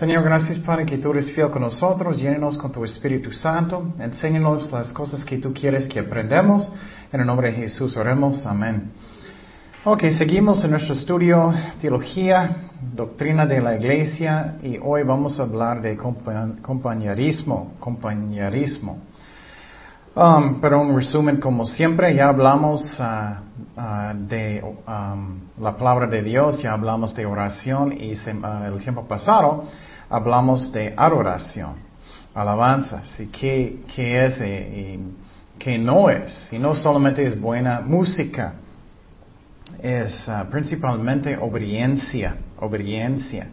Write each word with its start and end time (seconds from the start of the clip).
Señor, 0.00 0.24
gracias 0.24 0.58
Padre 0.60 0.86
que 0.86 0.96
tú 0.96 1.10
eres 1.10 1.30
fiel 1.30 1.50
con 1.50 1.60
nosotros, 1.60 2.16
llénenos 2.16 2.56
con 2.56 2.72
tu 2.72 2.82
Espíritu 2.82 3.32
Santo, 3.32 3.92
enséñanos 3.98 4.72
las 4.72 4.94
cosas 4.94 5.22
que 5.26 5.36
tú 5.36 5.52
quieres 5.52 5.86
que 5.86 6.00
aprendamos. 6.00 6.72
En 7.12 7.20
el 7.20 7.26
nombre 7.26 7.50
de 7.50 7.58
Jesús 7.58 7.98
oremos, 7.98 8.46
amén. 8.46 8.92
Ok, 9.84 10.04
seguimos 10.04 10.64
en 10.64 10.70
nuestro 10.70 10.94
estudio 10.94 11.52
Teología, 11.82 12.70
Doctrina 12.80 13.44
de 13.44 13.60
la 13.60 13.76
Iglesia 13.76 14.56
y 14.62 14.78
hoy 14.82 15.02
vamos 15.02 15.38
a 15.38 15.42
hablar 15.42 15.82
de 15.82 15.98
compañerismo, 15.98 17.74
compañerismo. 17.78 19.02
Um, 20.14 20.62
pero 20.62 20.80
un 20.80 20.96
resumen, 20.96 21.36
como 21.36 21.66
siempre, 21.66 22.14
ya 22.14 22.30
hablamos 22.30 22.98
uh, 22.98 23.78
uh, 23.78 24.26
de 24.26 24.64
um, 24.64 25.40
la 25.62 25.76
palabra 25.76 26.06
de 26.06 26.22
Dios, 26.22 26.62
ya 26.62 26.72
hablamos 26.72 27.14
de 27.14 27.26
oración 27.26 27.92
y 27.92 28.14
uh, 28.14 28.64
el 28.64 28.78
tiempo 28.82 29.04
pasado 29.06 29.66
hablamos 30.10 30.72
de 30.72 30.92
adoración, 30.96 31.76
alabanza, 32.34 33.00
y 33.18 33.26
qué, 33.26 33.82
qué 33.94 34.26
es 34.26 34.40
y 34.40 34.98
qué 35.58 35.78
no 35.78 36.10
es. 36.10 36.48
Y 36.52 36.58
no 36.58 36.74
solamente 36.74 37.24
es 37.24 37.40
buena 37.40 37.80
música, 37.80 38.54
es 39.80 40.28
principalmente 40.50 41.36
obediencia, 41.38 42.36
obediencia. 42.58 43.46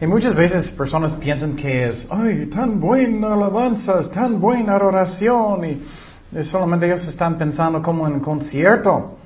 Y 0.00 0.06
muchas 0.06 0.34
veces 0.34 0.70
personas 0.72 1.14
piensan 1.14 1.56
que 1.56 1.88
es, 1.88 2.06
ay, 2.10 2.46
tan 2.46 2.80
buena 2.80 3.32
alabanza, 3.32 4.00
tan 4.10 4.40
buena 4.40 4.74
adoración, 4.74 5.64
y, 5.64 5.82
solamente 6.42 6.86
ellos 6.86 7.06
están 7.06 7.38
pensando 7.38 7.80
como 7.80 8.06
en 8.06 8.20
concierto. 8.20 9.18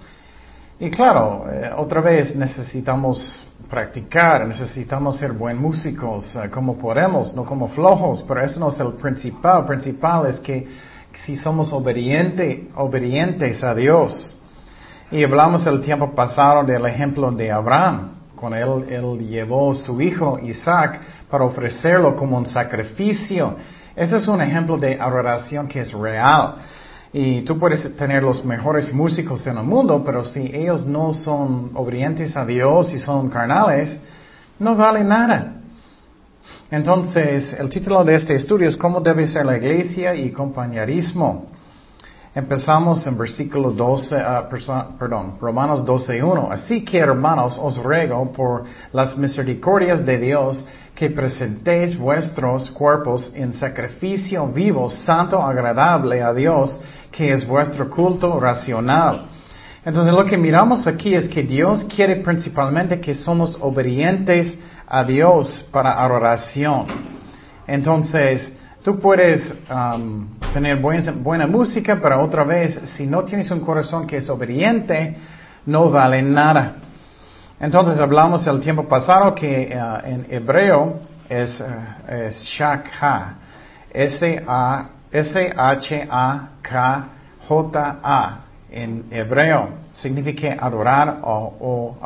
Y 0.83 0.91
claro, 0.91 1.45
eh, 1.53 1.71
otra 1.77 2.01
vez 2.01 2.35
necesitamos 2.35 3.47
practicar, 3.69 4.47
necesitamos 4.47 5.19
ser 5.19 5.33
buenos 5.33 5.63
músicos 5.63 6.35
eh, 6.37 6.49
como 6.49 6.79
podemos, 6.79 7.35
no 7.35 7.45
como 7.45 7.69
flojos, 7.69 8.25
pero 8.27 8.43
eso 8.43 8.59
no 8.59 8.71
es 8.71 8.81
el 8.81 8.95
principal. 8.95 9.61
El 9.61 9.67
principal 9.67 10.27
es 10.27 10.41
que 10.41 10.67
si 11.13 11.37
somos 11.37 11.71
obediente, 11.75 12.67
obedientes 12.77 13.63
a 13.63 13.75
Dios. 13.75 14.39
Y 15.11 15.23
hablamos 15.23 15.67
el 15.67 15.83
tiempo 15.83 16.15
pasado 16.15 16.65
del 16.65 16.87
ejemplo 16.87 17.31
de 17.31 17.53
Abraham 17.53 18.13
cuando 18.35 18.57
él, 18.57 18.91
él 18.91 19.29
llevó 19.29 19.75
su 19.75 20.01
hijo 20.01 20.39
Isaac 20.39 20.99
para 21.29 21.45
ofrecerlo 21.45 22.17
como 22.17 22.39
un 22.39 22.47
sacrificio. 22.47 23.55
Ese 23.95 24.17
es 24.17 24.27
un 24.27 24.41
ejemplo 24.41 24.79
de 24.79 24.99
adoración 24.99 25.69
que 25.69 25.81
es 25.81 25.93
real. 25.93 26.55
Y 27.13 27.43
tú 27.43 27.59
puedes 27.59 27.97
tener 27.97 28.23
los 28.23 28.45
mejores 28.45 28.93
músicos 28.93 29.45
en 29.47 29.59
el 29.59 29.65
mundo, 29.65 30.03
pero 30.05 30.23
si 30.23 30.41
ellos 30.55 30.87
no 30.87 31.13
son 31.13 31.73
obedientes 31.75 32.37
a 32.37 32.45
Dios 32.45 32.93
y 32.93 33.01
son 33.01 33.29
carnales, 33.29 33.99
no 34.59 34.77
vale 34.77 35.03
nada. 35.03 35.57
Entonces, 36.71 37.53
el 37.59 37.69
título 37.69 38.05
de 38.05 38.15
este 38.15 38.37
estudio 38.37 38.69
es 38.69 38.77
cómo 38.77 39.01
debe 39.01 39.27
ser 39.27 39.45
la 39.45 39.57
iglesia 39.57 40.15
y 40.15 40.31
compañerismo. 40.31 41.47
Empezamos 42.33 43.05
en 43.09 43.19
versículo 43.19 43.73
12, 43.73 44.17
ah, 44.17 44.49
perdón, 44.97 45.35
Romanos 45.41 45.85
12.1. 45.85 46.53
Así 46.53 46.85
que 46.85 46.99
hermanos, 46.99 47.59
os 47.61 47.77
ruego 47.77 48.31
por 48.31 48.63
las 48.93 49.19
misericordias 49.19 50.07
de 50.07 50.17
Dios 50.17 50.65
que 50.95 51.11
presentéis 51.11 51.99
vuestros 51.99 52.71
cuerpos 52.71 53.33
en 53.35 53.53
sacrificio 53.53 54.47
vivo, 54.47 54.89
santo, 54.89 55.43
agradable 55.43 56.23
a 56.23 56.33
Dios, 56.33 56.81
que 57.11 57.33
es 57.33 57.47
vuestro 57.47 57.89
culto 57.89 58.39
racional. 58.39 59.27
Entonces 59.85 60.13
lo 60.15 60.25
que 60.25 60.37
miramos 60.37 60.87
aquí 60.87 61.15
es 61.15 61.29
que 61.29 61.43
Dios 61.43 61.85
quiere 61.85 62.17
principalmente 62.17 63.01
que 63.01 63.15
somos 63.15 63.57
obedientes 63.61 64.57
a 64.87 65.05
Dios 65.05 65.67
para 65.73 66.03
adoración. 66.03 66.87
Entonces, 67.67 68.53
Tú 68.83 68.99
puedes 68.99 69.55
um, 69.71 70.27
tener 70.55 70.79
buena, 70.79 71.47
música, 71.47 71.99
pero 72.01 72.23
otra 72.23 72.45
vez, 72.45 72.81
si 72.85 73.07
no 73.07 73.25
tienes 73.25 73.51
un 73.51 73.61
corazón 73.61 74.07
que 74.07 74.17
es 74.17 74.29
obediente, 74.31 75.17
no 75.67 75.91
vale 75.91 76.23
nada. 76.23 76.77
Entonces 77.61 78.01
hablamos 78.01 78.47
el 78.47 78.59
tiempo 78.61 78.89
pasado 78.89 79.35
que 79.35 79.77
uh, 79.77 80.07
en 80.07 80.27
hebreo 80.31 81.01
es, 81.29 81.61
uh, 81.61 82.31
shakha. 82.31 83.35
S-H-A-K-J-A 85.13 86.11
en 88.71 89.07
hebreo. 89.11 89.69
Significa 89.93 90.57
adorar 90.61 91.19
o, 91.23 91.55
o 91.61 91.97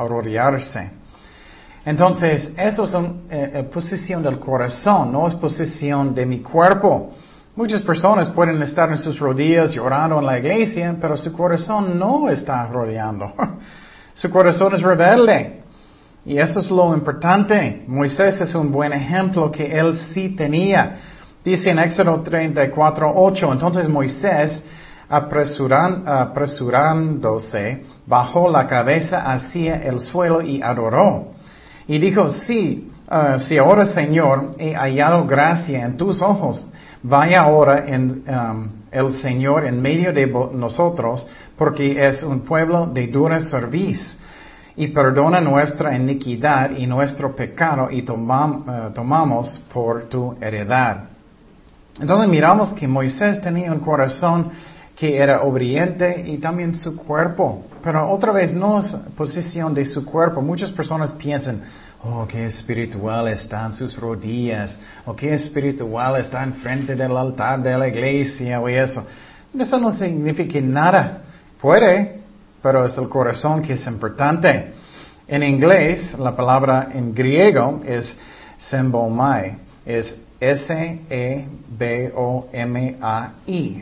entonces, 1.85 2.51
eso 2.57 2.83
es 2.83 2.93
una 2.95 3.09
eh, 3.29 3.51
eh, 3.53 3.63
posición 3.71 4.23
del 4.23 4.39
corazón, 4.39 5.11
no 5.11 5.27
es 5.27 5.35
posición 5.35 6.15
de 6.15 6.25
mi 6.25 6.39
cuerpo. 6.39 7.11
Muchas 7.55 7.83
personas 7.83 8.27
pueden 8.29 8.59
estar 8.63 8.89
en 8.89 8.97
sus 8.97 9.19
rodillas 9.19 9.71
llorando 9.71 10.19
en 10.19 10.25
la 10.25 10.39
iglesia, 10.39 10.97
pero 10.99 11.15
su 11.15 11.31
corazón 11.31 11.97
no 11.99 12.27
está 12.27 12.65
rodeando. 12.65 13.31
su 14.13 14.31
corazón 14.31 14.73
es 14.73 14.81
rebelde. 14.81 15.61
Y 16.25 16.39
eso 16.39 16.59
es 16.59 16.71
lo 16.71 16.95
importante. 16.95 17.83
Moisés 17.87 18.41
es 18.41 18.55
un 18.55 18.71
buen 18.71 18.91
ejemplo 18.91 19.51
que 19.51 19.77
él 19.77 19.95
sí 19.95 20.29
tenía. 20.29 20.97
Dice 21.45 21.69
en 21.69 21.77
Éxodo 21.77 22.21
34, 22.21 23.13
8, 23.15 23.53
entonces 23.53 23.87
Moisés, 23.87 24.63
apresurándose, 25.07 27.83
bajó 28.07 28.49
la 28.49 28.65
cabeza 28.65 29.31
hacia 29.31 29.75
el 29.83 29.99
suelo 29.99 30.41
y 30.41 30.59
adoró. 30.59 31.33
Y 31.87 31.99
dijo, 31.99 32.29
sí, 32.29 32.89
uh, 33.11 33.37
si 33.37 33.59
ahora 33.59 33.85
Señor 33.85 34.55
he 34.57 34.73
hallado 34.73 35.27
gracia 35.27 35.85
en 35.85 35.97
tus 35.97 36.19
ojos, 36.19 36.65
vaya 37.03 37.43
ahora 37.43 37.85
en, 37.85 38.23
um, 38.27 38.67
el 38.89 39.11
Señor 39.11 39.67
en 39.67 39.79
medio 39.79 40.11
de 40.11 40.25
nosotros, 40.51 41.27
porque 41.55 42.07
es 42.07 42.23
un 42.23 42.39
pueblo 42.39 42.87
de 42.87 43.05
dura 43.05 43.39
serviz, 43.39 44.17
y 44.75 44.87
perdona 44.87 45.41
nuestra 45.41 45.95
iniquidad 45.95 46.71
y 46.71 46.87
nuestro 46.87 47.35
pecado 47.35 47.91
y 47.91 48.01
uh, 48.01 48.91
tomamos 48.95 49.61
por 49.71 50.09
tu 50.09 50.35
heredad. 50.41 51.14
Entonces 51.99 52.29
miramos 52.29 52.73
que 52.73 52.87
Moisés 52.87 53.39
tenía 53.41 53.71
un 53.71 53.79
corazón 53.79 54.51
que 54.95 55.17
era 55.17 55.43
obediente 55.43 56.23
y 56.27 56.37
también 56.37 56.75
su 56.75 56.95
cuerpo. 56.95 57.65
Pero 57.83 58.09
otra 58.09 58.31
vez 58.31 58.53
no 58.53 58.79
es 58.79 58.95
posición 59.15 59.73
de 59.73 59.85
su 59.85 60.05
cuerpo. 60.05 60.41
Muchas 60.41 60.71
personas 60.71 61.11
piensan, 61.11 61.61
oh, 62.03 62.25
qué 62.27 62.45
espiritual 62.45 63.27
está 63.27 63.65
en 63.65 63.73
sus 63.73 63.97
rodillas, 63.97 64.77
o 65.05 65.15
qué 65.15 65.33
espiritual 65.33 66.17
está 66.17 66.43
enfrente 66.43 66.95
del 66.95 67.15
altar 67.15 67.61
de 67.61 67.77
la 67.77 67.87
iglesia, 67.87 68.59
o 68.59 68.67
eso. 68.67 69.05
Eso 69.57 69.79
no 69.79 69.91
significa 69.91 70.59
nada. 70.61 71.21
Puede, 71.61 72.21
pero 72.61 72.85
es 72.85 72.97
el 72.97 73.09
corazón 73.09 73.61
que 73.61 73.73
es 73.73 73.87
importante. 73.87 74.73
En 75.27 75.43
inglés, 75.43 76.15
la 76.17 76.35
palabra 76.35 76.89
en 76.93 77.13
griego 77.13 77.81
es 77.85 78.15
sembomai, 78.57 79.57
es 79.85 80.15
S-E-B-O-M-A-I. 80.39 81.53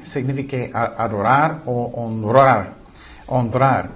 Significa 0.04 0.94
adorar 0.98 1.62
o 1.66 1.92
honrar. 1.94 2.74
Honrar. 3.28 3.90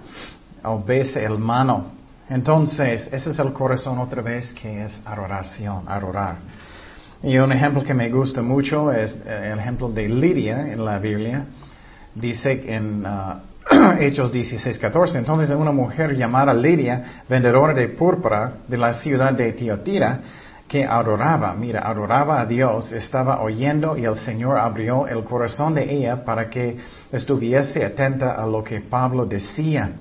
O 0.64 0.80
bese 0.80 1.24
el 1.24 1.38
mano. 1.38 1.98
Entonces, 2.30 3.08
ese 3.12 3.30
es 3.30 3.40
el 3.40 3.54
corazón 3.54 4.00
otra 4.00 4.22
vez 4.22 4.52
que 4.54 4.86
es 4.86 5.00
adoración, 5.06 5.84
adorar. 5.88 6.36
Y 7.24 7.38
un 7.38 7.52
ejemplo 7.52 7.84
que 7.84 7.94
me 7.94 8.10
gusta 8.10 8.42
mucho 8.42 8.92
es 8.92 9.16
eh, 9.26 9.52
el 9.54 9.60
ejemplo 9.60 9.90
de 9.90 10.10
Lidia 10.10 10.72
en 10.72 10.84
la 10.84 11.00
Biblia. 11.00 11.46
Dice 12.14 12.64
en 12.68 13.06
uh, 13.06 13.40
Hechos 14.00 14.32
16, 14.32 14.78
14. 14.78 15.18
Entonces, 15.18 15.50
una 15.52 15.72
mujer 15.72 16.16
llamada 16.16 16.54
Lidia, 16.54 17.24
vendedora 17.30 17.74
de 17.74 17.88
púrpura 17.90 18.54
de 18.68 18.78
la 18.78 18.94
ciudad 18.94 19.34
de 19.34 19.54
Tiatira, 19.54 20.20
que 20.68 20.84
adoraba, 20.84 21.54
mira, 21.54 21.82
adoraba 21.88 22.42
a 22.42 22.46
Dios, 22.46 22.92
estaba 22.92 23.42
oyendo 23.42 23.98
y 23.98 24.04
el 24.04 24.16
Señor 24.16 24.58
abrió 24.58 25.08
el 25.08 25.24
corazón 25.24 25.76
de 25.76 25.90
ella 25.92 26.26
para 26.26 26.50
que 26.50 26.78
estuviese 27.12 27.86
atenta 27.86 28.32
a 28.32 28.46
lo 28.46 28.64
que 28.64 28.82
Pablo 28.82 29.26
decía. 29.26 29.92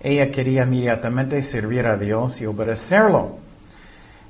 Ella 0.00 0.30
quería 0.30 0.62
inmediatamente 0.62 1.42
servir 1.42 1.86
a 1.86 1.98
Dios 1.98 2.40
y 2.40 2.46
obedecerlo. 2.46 3.38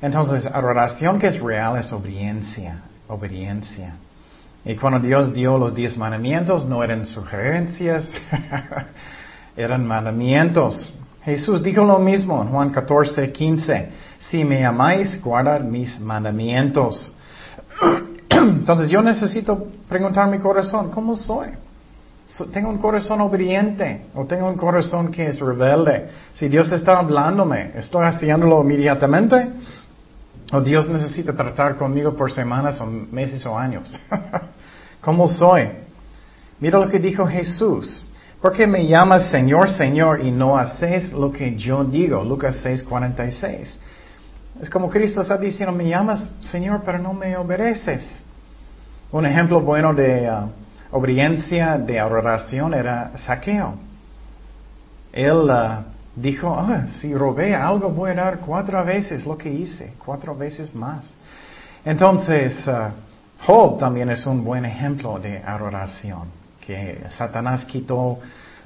Entonces, 0.03 0.47
adoración 0.47 1.19
que 1.21 1.29
es 1.29 1.41
real 1.41 1.77
es 1.77 1.93
obediencia, 1.93 2.83
obediencia. 3.07 3.95
Y 4.65 4.75
cuando 4.75 4.99
Dios 4.99 5.33
dio 5.33 5.57
los 5.57 5.75
diez 5.75 5.97
mandamientos, 5.97 6.67
no 6.67 6.83
eran 6.83 7.07
sugerencias, 7.07 8.11
eran 9.57 9.87
mandamientos. 9.87 10.93
Jesús 11.23 11.63
dijo 11.63 11.85
lo 11.85 11.99
mismo 11.99 12.43
en 12.43 12.49
Juan 12.49 12.71
14, 12.71 13.31
15. 13.31 13.89
Si 14.21 14.45
me 14.45 14.65
amáis, 14.65 15.21
guardad 15.21 15.63
mis 15.63 15.99
mandamientos. 15.99 17.13
Entonces 18.31 18.89
yo 18.89 19.03
necesito 19.03 19.67
preguntar 19.89 20.29
mi 20.29 20.39
corazón, 20.39 20.91
¿cómo 20.91 21.17
soy? 21.17 21.49
tengo 22.53 22.69
un 22.69 22.79
corazón 22.79 23.21
obediente 23.23 24.07
o 24.15 24.25
tengo 24.25 24.47
un 24.47 24.55
corazón 24.55 25.11
que 25.11 25.27
es 25.27 25.41
rebelde. 25.41 26.11
Si 26.33 26.49
Dios 26.49 26.71
está 26.71 26.99
hablándome, 26.99 27.73
¿estoy 27.75 28.07
haciéndolo 28.07 28.63
inmediatamente? 28.63 29.51
O 30.53 30.61
Dios 30.61 30.89
necesita 30.89 31.35
tratar 31.35 31.77
conmigo 31.77 32.15
por 32.15 32.31
semanas 32.31 32.81
o 32.81 32.87
meses 32.87 33.45
o 33.47 33.59
años. 33.59 33.99
¿Cómo 35.01 35.27
soy? 35.27 35.71
Mira 36.61 36.79
lo 36.79 36.89
que 36.89 36.99
dijo 36.99 37.27
Jesús. 37.27 38.09
¿Por 38.41 38.53
qué 38.53 38.67
me 38.67 38.87
llamas 38.87 39.31
Señor, 39.31 39.69
Señor 39.69 40.21
y 40.21 40.31
no 40.31 40.57
haces 40.57 41.13
lo 41.13 41.33
que 41.33 41.57
yo 41.57 41.85
digo? 41.85 42.23
Lucas 42.23 42.61
6, 42.63 42.85
46. 42.85 43.79
Es 44.61 44.69
como 44.69 44.91
Cristo 44.91 45.23
está 45.23 45.39
diciendo, 45.39 45.75
me 45.75 45.89
llamas 45.89 46.31
Señor, 46.41 46.83
pero 46.85 46.99
no 46.99 47.15
me 47.15 47.35
obedeces. 47.37 48.23
Un 49.11 49.25
ejemplo 49.25 49.61
bueno 49.61 49.95
de 49.95 50.31
uh, 50.31 50.97
obediencia, 50.97 51.79
de 51.79 51.99
adoración 51.99 52.75
era 52.75 53.17
saqueo. 53.17 53.75
Él 55.13 55.51
uh, 55.51 55.83
dijo, 56.15 56.55
ah, 56.55 56.87
si 56.89 57.15
robé 57.15 57.55
algo 57.55 57.89
voy 57.89 58.11
a 58.11 58.15
dar 58.15 58.39
cuatro 58.41 58.85
veces 58.85 59.25
lo 59.25 59.39
que 59.39 59.51
hice, 59.51 59.95
cuatro 60.05 60.37
veces 60.37 60.75
más. 60.75 61.11
Entonces, 61.83 62.67
uh, 62.69 62.93
Job 63.47 63.79
también 63.79 64.11
es 64.11 64.27
un 64.27 64.45
buen 64.45 64.67
ejemplo 64.67 65.19
de 65.19 65.39
adoración 65.39 66.29
que 66.61 67.01
Satanás 67.09 67.65
quitó 67.65 68.19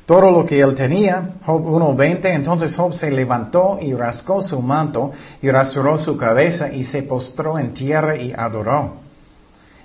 todo 0.06 0.31
lo 0.31 0.45
que 0.45 0.61
él 0.61 0.75
tenía. 0.75 1.31
Job 1.45 1.65
1.20, 1.65 2.27
entonces 2.35 2.75
Job 2.75 2.93
se 2.93 3.11
levantó 3.11 3.79
y 3.81 3.95
rascó 3.95 4.41
su 4.41 4.61
manto 4.61 5.12
y 5.41 5.51
rasuró 5.51 5.99
su 5.99 6.17
cabeza 6.17 6.73
y 6.73 6.85
se 6.85 7.03
postró 7.03 7.59
en 7.59 7.73
tierra 7.73 8.17
y 8.17 8.33
adoró. 8.33 9.05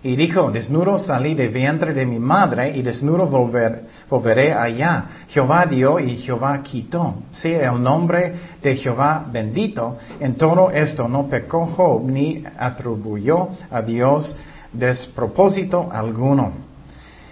Y 0.01 0.15
dijo, 0.15 0.49
desnudo 0.49 0.97
salí 0.97 1.35
de 1.35 1.49
vientre 1.49 1.93
de 1.93 2.05
mi 2.05 2.19
madre 2.19 2.71
y 2.75 2.81
desnudo 2.81 3.25
volveré 3.27 4.53
allá. 4.53 5.05
Jehová 5.27 5.65
dio 5.65 5.99
y 5.99 6.15
Jehová 6.17 6.61
quitó. 6.63 7.15
Sea 7.31 7.69
el 7.69 7.83
nombre 7.83 8.33
de 8.61 8.77
Jehová 8.77 9.25
bendito. 9.29 9.97
En 10.21 10.35
todo 10.35 10.71
esto 10.71 11.09
no 11.09 11.27
pecó 11.27 11.65
Job 11.65 12.05
ni 12.05 12.43
atribuyó 12.57 13.49
a 13.69 13.81
Dios 13.81 14.37
despropósito 14.71 15.89
alguno. 15.91 16.68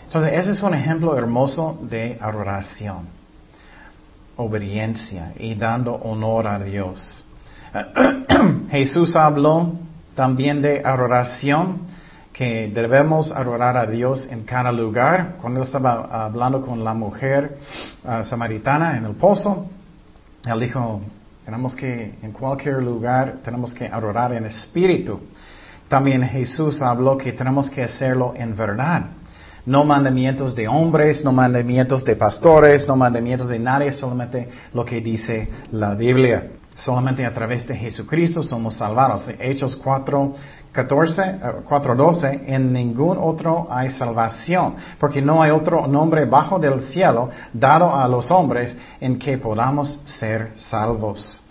Entonces, 0.07 0.31
ese 0.35 0.51
es 0.53 0.63
un 0.63 0.73
ejemplo 0.73 1.17
hermoso 1.17 1.77
de 1.81 2.17
adoración, 2.21 3.09
obediencia 4.37 5.33
y 5.37 5.53
dando 5.53 5.95
honor 5.95 6.47
a 6.47 6.59
Dios. 6.59 7.25
Jesús 8.71 9.17
habló 9.17 9.73
también 10.15 10.61
de 10.61 10.81
adoración, 10.81 11.81
que 12.31 12.71
debemos 12.73 13.33
adorar 13.33 13.75
a 13.75 13.85
Dios 13.85 14.25
en 14.31 14.43
cada 14.43 14.71
lugar. 14.71 15.39
Cuando 15.41 15.61
estaba 15.61 16.23
hablando 16.23 16.65
con 16.65 16.85
la 16.85 16.93
mujer 16.93 17.57
ah, 18.05 18.23
samaritana 18.23 18.95
en 18.95 19.03
el 19.03 19.15
pozo, 19.15 19.67
él 20.45 20.59
dijo, 20.61 21.01
tenemos 21.43 21.75
que, 21.75 22.15
en 22.21 22.31
cualquier 22.31 22.81
lugar, 22.81 23.39
tenemos 23.43 23.73
que 23.73 23.87
adorar 23.87 24.31
en 24.31 24.45
espíritu. 24.45 25.19
También 25.89 26.23
Jesús 26.23 26.81
habló 26.81 27.17
que 27.17 27.33
tenemos 27.33 27.69
que 27.69 27.83
hacerlo 27.83 28.33
en 28.37 28.55
verdad. 28.55 29.16
No 29.67 29.83
mandamientos 29.83 30.55
de 30.55 30.67
hombres, 30.67 31.23
no 31.25 31.33
mandamientos 31.33 32.03
de 32.05 32.15
pastores, 32.15 32.87
no 32.87 32.95
mandamientos 32.95 33.49
de 33.49 33.59
nadie, 33.59 33.91
solamente 33.91 34.49
lo 34.73 34.85
que 34.85 35.01
dice 35.01 35.49
la 35.71 35.93
Biblia. 35.93 36.51
Solamente 36.77 37.25
a 37.25 37.33
través 37.33 37.67
de 37.67 37.75
Jesucristo 37.75 38.43
somos 38.43 38.75
salvados. 38.75 39.29
Hechos 39.39 39.75
4, 39.75 40.33
14, 40.71 41.35
4, 41.67 41.95
12, 41.95 42.41
en 42.47 42.71
ningún 42.71 43.17
otro 43.19 43.67
hay 43.69 43.89
salvación, 43.89 44.75
porque 44.99 45.21
no 45.21 45.41
hay 45.41 45.51
otro 45.51 45.85
nombre 45.85 46.23
bajo 46.23 46.59
del 46.59 46.79
cielo 46.79 47.29
dado 47.51 47.93
a 47.93 48.07
los 48.07 48.31
hombres 48.31 48.73
en 49.01 49.19
que 49.19 49.37
podamos 49.37 49.99
ser 50.05 50.53
salvos. 50.55 51.43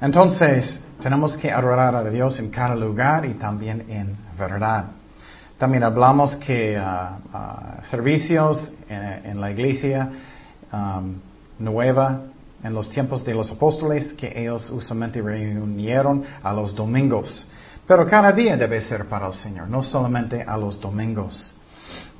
Entonces, 0.00 0.80
tenemos 1.00 1.38
que 1.38 1.52
adorar 1.52 1.94
a 1.94 2.02
Dios 2.10 2.40
en 2.40 2.50
cada 2.50 2.74
lugar 2.74 3.24
y 3.24 3.34
también 3.34 3.84
en 3.88 4.16
verdad. 4.36 4.99
También 5.60 5.84
hablamos 5.84 6.36
que 6.36 6.78
ah, 6.78 7.18
ah, 7.34 7.74
servicios 7.82 8.72
en, 8.88 9.38
la 9.38 9.50
iglesia 9.50 10.08
um, 10.72 11.16
nueva, 11.58 12.22
en 12.64 12.72
los 12.72 12.88
tiempos 12.88 13.22
de 13.26 13.34
los 13.34 13.50
apóstoles, 13.50 14.14
que 14.14 14.32
ellos 14.40 14.70
usualmente 14.70 15.20
reunieron 15.20 16.24
a 16.42 16.54
los 16.54 16.74
domingos. 16.74 17.46
Pero 17.86 18.06
cada 18.06 18.32
día 18.32 18.56
debe 18.56 18.80
ser 18.80 19.04
para 19.04 19.26
el 19.26 19.34
Señor, 19.34 19.68
no 19.68 19.82
solamente 19.82 20.42
a 20.42 20.56
los 20.56 20.80
domingos. 20.80 21.54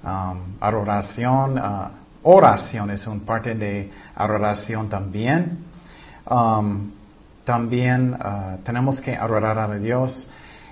Um, 0.05 0.59
ah, 0.61 1.91
oración 2.23 2.91
es 2.91 3.07
un 3.07 3.21
parte 3.21 3.55
de 3.55 3.91
adoración 4.17 4.91
también. 4.91 5.65
Um, 6.29 6.91
también 7.43 8.19
tenemos 8.65 9.01
que 9.01 9.17
adorar 9.17 9.59
a 9.59 9.75
Dios 9.77 10.29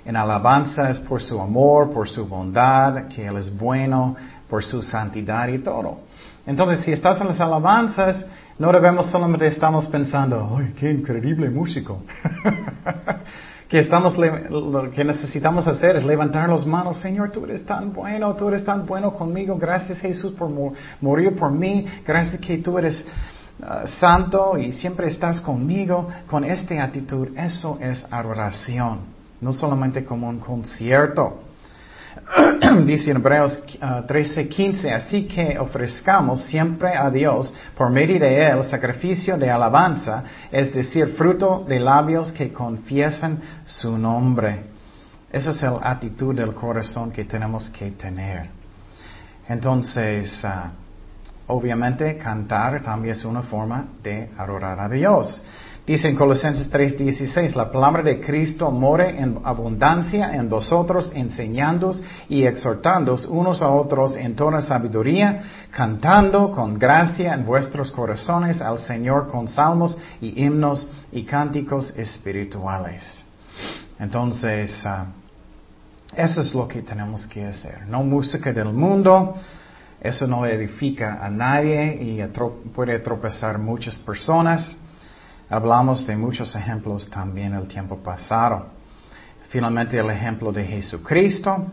en 0.09 0.17
alabanza 0.17 0.89
es 0.89 0.99
por 1.01 1.21
su 1.21 1.39
amor, 1.39 1.91
por 1.91 2.09
su 2.09 2.27
bondad, 2.27 3.09
que 3.09 3.27
Él 3.27 3.37
es 3.37 3.55
bueno, 3.55 4.17
por 4.49 4.65
su 4.65 4.81
santidad 4.81 5.49
y 5.49 5.59
todo. 5.59 5.99
Entonces, 6.47 6.81
si 6.81 6.93
estás 6.93 7.21
en 7.21 7.27
las 7.27 7.39
alabanzas, 7.41 8.25
no 8.59 8.73
debemos 8.73 9.11
solamente 9.11 9.47
estamos 9.47 9.87
pensando, 9.87 10.57
¡ay, 10.59 10.73
qué 10.79 10.91
increíble 10.91 11.51
músico! 11.51 12.05
que 13.69 13.81
estamos, 13.81 14.17
lo 14.17 14.91
que 14.91 15.05
necesitamos 15.05 15.67
hacer 15.67 15.97
es 15.97 16.05
levantar 16.07 16.49
las 16.49 16.65
manos, 16.65 16.97
Señor, 16.97 17.31
tú 17.31 17.45
eres 17.45 17.67
tan 17.67 17.93
bueno, 17.93 18.35
tú 18.35 18.49
eres 18.49 18.65
tan 18.65 18.87
bueno 18.87 19.13
conmigo, 19.13 19.59
gracias 19.59 20.01
Jesús 20.01 20.33
por 20.33 20.49
morir 21.03 21.37
por 21.37 21.51
mí, 21.51 21.85
gracias 22.07 22.41
que 22.41 22.57
tú 22.57 22.79
eres 22.79 23.05
uh, 23.61 23.87
santo 23.87 24.57
y 24.57 24.73
siempre 24.73 25.09
estás 25.09 25.39
conmigo, 25.43 26.09
con 26.27 26.45
esta 26.45 26.83
actitud, 26.83 27.29
eso 27.37 27.77
es 27.83 28.07
adoración 28.11 29.18
no 29.41 29.53
solamente 29.53 30.05
como 30.05 30.29
un 30.29 30.39
concierto. 30.39 31.43
Dice 32.85 33.11
en 33.11 33.19
Hebreos 33.19 33.61
13:15, 33.81 34.85
uh, 34.85 34.97
así 34.97 35.27
que 35.27 35.59
ofrezcamos 35.59 36.43
siempre 36.45 36.95
a 36.97 37.11
Dios 37.11 37.55
por 37.77 37.91
medio 37.91 38.19
de 38.19 38.47
Él 38.47 38.65
sacrificio 38.65 39.39
de 39.39 39.51
alabanza, 39.51 40.25
es 40.51 40.75
decir, 40.75 41.15
fruto 41.17 41.65
de 41.69 41.79
labios 41.79 42.33
que 42.33 42.53
confiesan 42.53 43.41
su 43.65 43.97
nombre. 43.97 44.65
Esa 45.31 45.51
es 45.51 45.63
la 45.63 45.79
actitud 45.83 46.35
del 46.35 46.55
corazón 46.55 47.13
que 47.13 47.25
tenemos 47.25 47.71
que 47.71 47.91
tener. 47.93 48.49
Entonces, 49.49 50.43
uh, 50.45 50.88
obviamente 51.49 52.17
cantar 52.17 52.83
también 52.83 53.13
es 53.13 53.25
una 53.25 53.43
forma 53.43 53.89
de 54.03 54.31
adorar 54.37 54.81
a 54.81 54.89
Dios. 54.89 55.43
Dice 55.89 56.07
en 56.07 56.17
Colosenses 56.17 56.71
3:16, 56.71 57.57
la 57.57 57.73
palabra 57.73 58.03
de 58.03 58.21
Cristo 58.21 58.71
more 58.71 59.09
en 59.09 59.41
abundancia 59.43 60.35
en 60.35 60.51
vosotros, 60.51 61.11
enseñándoos 61.15 62.03
y 62.29 62.45
exhortándoos 62.45 63.25
unos 63.25 63.63
a 63.63 63.71
otros 63.71 64.15
en 64.17 64.37
toda 64.37 64.61
sabiduría, 64.61 65.43
cantando 65.71 66.53
con 66.53 66.79
gracia 66.79 67.33
en 67.33 67.47
vuestros 67.47 67.91
corazones 67.91 68.61
al 68.61 68.79
Señor 68.79 69.29
con 69.29 69.49
salmos 69.49 69.97
y 70.21 70.45
himnos 70.45 70.87
y 71.11 71.23
cánticos 71.23 71.95
espirituales. 71.97 73.25
Entonces, 73.99 74.85
ah, 74.85 75.07
eso 76.15 76.43
es 76.43 76.55
lo 76.55 76.69
que 76.69 76.83
tenemos 76.83 77.27
que 77.27 77.47
hacer. 77.47 77.87
No 77.89 78.03
música 78.03 78.53
del 78.53 78.75
mundo, 78.75 79.37
eso 80.01 80.27
no 80.27 80.47
edifica 80.47 81.19
a 81.21 81.29
nadie 81.29 81.99
y 82.01 82.23
puede 82.75 82.99
tropezar 83.01 83.59
muchas 83.59 83.99
personas. 83.99 84.77
Hablamos 85.51 86.07
de 86.07 86.17
muchos 86.17 86.55
ejemplos 86.55 87.09
también 87.11 87.55
el 87.55 87.67
tiempo 87.67 87.97
pasado. 87.97 88.67
Finalmente 89.49 89.99
el 89.99 90.11
ejemplo 90.11 90.53
de 90.53 90.65
Jesucristo. 90.65 91.67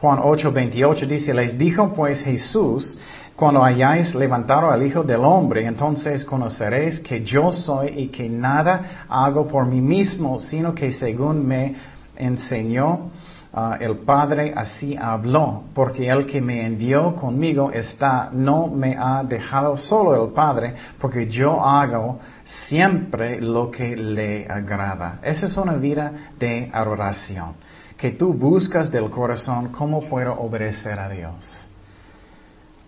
Juan 0.00 0.18
8:28 0.18 1.06
dice, 1.06 1.32
les 1.32 1.56
dijo 1.56 1.94
pues 1.94 2.22
Jesús, 2.22 2.98
cuando 3.36 3.64
hayáis 3.64 4.14
levantado 4.14 4.70
al 4.70 4.82
Hijo 4.82 5.02
del 5.02 5.24
Hombre, 5.24 5.64
entonces 5.64 6.24
conoceréis 6.24 7.00
que 7.00 7.24
yo 7.24 7.52
soy 7.52 7.88
y 7.88 8.08
que 8.08 8.28
nada 8.28 9.06
hago 9.08 9.48
por 9.48 9.66
mí 9.66 9.80
mismo, 9.80 10.38
sino 10.38 10.74
que 10.74 10.92
según 10.92 11.46
me 11.46 11.74
enseñó 12.16 13.10
Ah, 13.56 13.78
el 13.80 13.98
Padre 13.98 14.52
así 14.56 14.96
habló, 14.96 15.62
porque 15.74 16.08
el 16.08 16.26
que 16.26 16.40
me 16.40 16.66
envió 16.66 17.14
conmigo 17.14 17.70
está, 17.70 18.28
no 18.32 18.66
me 18.66 18.96
ha 18.98 19.22
dejado 19.22 19.76
solo 19.76 20.24
el 20.24 20.32
Padre, 20.32 20.74
porque 21.00 21.28
yo 21.28 21.64
hago 21.64 22.18
siempre 22.44 23.40
lo 23.40 23.70
que 23.70 23.96
le 23.96 24.44
agrada. 24.48 25.20
Esa 25.22 25.46
es 25.46 25.56
una 25.56 25.74
vida 25.74 26.32
de 26.36 26.68
adoración, 26.72 27.54
que 27.96 28.10
tú 28.10 28.32
buscas 28.32 28.90
del 28.90 29.08
corazón 29.08 29.68
cómo 29.68 30.00
puedo 30.08 30.32
obedecer 30.32 30.98
a 30.98 31.08
Dios. 31.08 31.68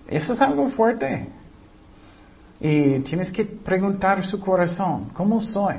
Eso 0.09 0.33
es 0.33 0.41
algo 0.41 0.67
fuerte. 0.71 1.29
Y 2.59 2.99
tienes 3.01 3.31
que 3.31 3.45
preguntar 3.45 4.27
su 4.27 4.41
corazón, 4.41 5.11
¿cómo 5.13 5.41
soy? 5.41 5.77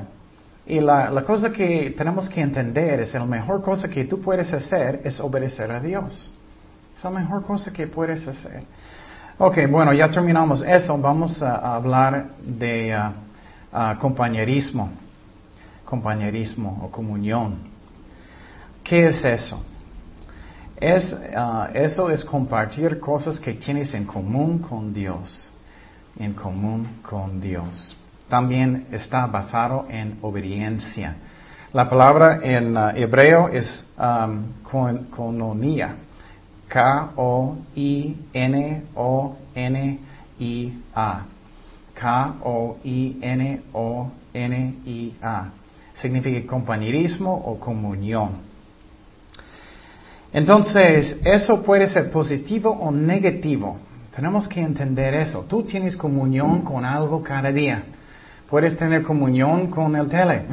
Y 0.67 0.81
la, 0.81 1.23
cosa 1.23 1.51
que 1.51 1.93
tenemos 1.97 2.27
que 2.27 2.41
entender 2.41 2.99
es 2.99 3.13
la 3.13 3.23
mejor 3.23 3.61
cosa 3.61 3.87
que 3.87 4.03
tú 4.03 4.19
puedes 4.19 4.51
hacer 4.51 4.99
es 5.05 5.17
obedecer 5.21 5.71
a 5.71 5.79
Dios. 5.79 6.29
Es 6.95 7.03
la 7.03 7.09
mejor 7.09 7.45
cosa 7.45 7.71
que 7.71 7.87
puedes 7.87 8.27
hacer. 8.27 8.63
Ok, 9.37 9.59
bueno, 9.69 9.93
ya 9.93 10.09
terminamos 10.09 10.63
eso. 10.63 10.97
Vamos 10.97 11.41
a, 11.41 11.75
hablar 11.75 12.31
de 12.45 12.93
uh, 12.93 13.77
uh, 13.77 13.97
compañerismo. 13.97 14.91
Compañerismo 15.85 16.81
o 16.83 16.91
comunión. 16.91 17.59
¿Qué 18.83 19.07
es 19.07 19.23
eso? 19.23 19.63
Es, 20.75 21.15
ah, 21.33 21.69
eso 21.73 22.09
es 22.09 22.25
compartir 22.25 22.99
cosas 22.99 23.39
que 23.39 23.53
tienes 23.53 23.93
en 23.93 24.03
común 24.03 24.59
con 24.59 24.93
Dios. 24.93 25.49
En 26.19 26.33
común 26.33 26.99
con 27.01 27.39
Dios. 27.39 27.95
También 28.29 28.87
está 28.91 29.25
basado 29.27 29.85
en 29.89 30.17
obediencia. 30.21 31.15
La 31.73 31.89
palabra 31.89 32.39
en 32.41 32.75
ah, 32.77 32.93
hebreo 32.95 33.49
es 33.49 33.85
um. 33.97 34.45
K-O-I-N-O-N-I-A. 36.67 37.55
K-O-I-N-O-N-I-A. 41.93 42.69
Significa 45.93 46.47
compañerismo 46.47 47.33
o 47.33 47.59
comunión. 47.59 48.47
Entonces, 50.33 51.17
eso 51.23 51.63
puede 51.63 51.87
ser 51.87 52.11
positivo 52.11 52.69
o 52.69 52.91
negativo. 52.91 53.77
Tenemos 54.15 54.47
que 54.47 54.61
entender 54.61 55.13
eso. 55.15 55.45
Tú 55.47 55.63
tienes 55.63 55.95
comunión 55.95 56.61
con 56.61 56.85
algo 56.85 57.23
cada 57.23 57.51
día. 57.51 57.83
Puedes 58.49 58.77
tener 58.77 59.03
comunión 59.03 59.67
con 59.67 59.93
el 59.97 60.07
tele. 60.07 60.43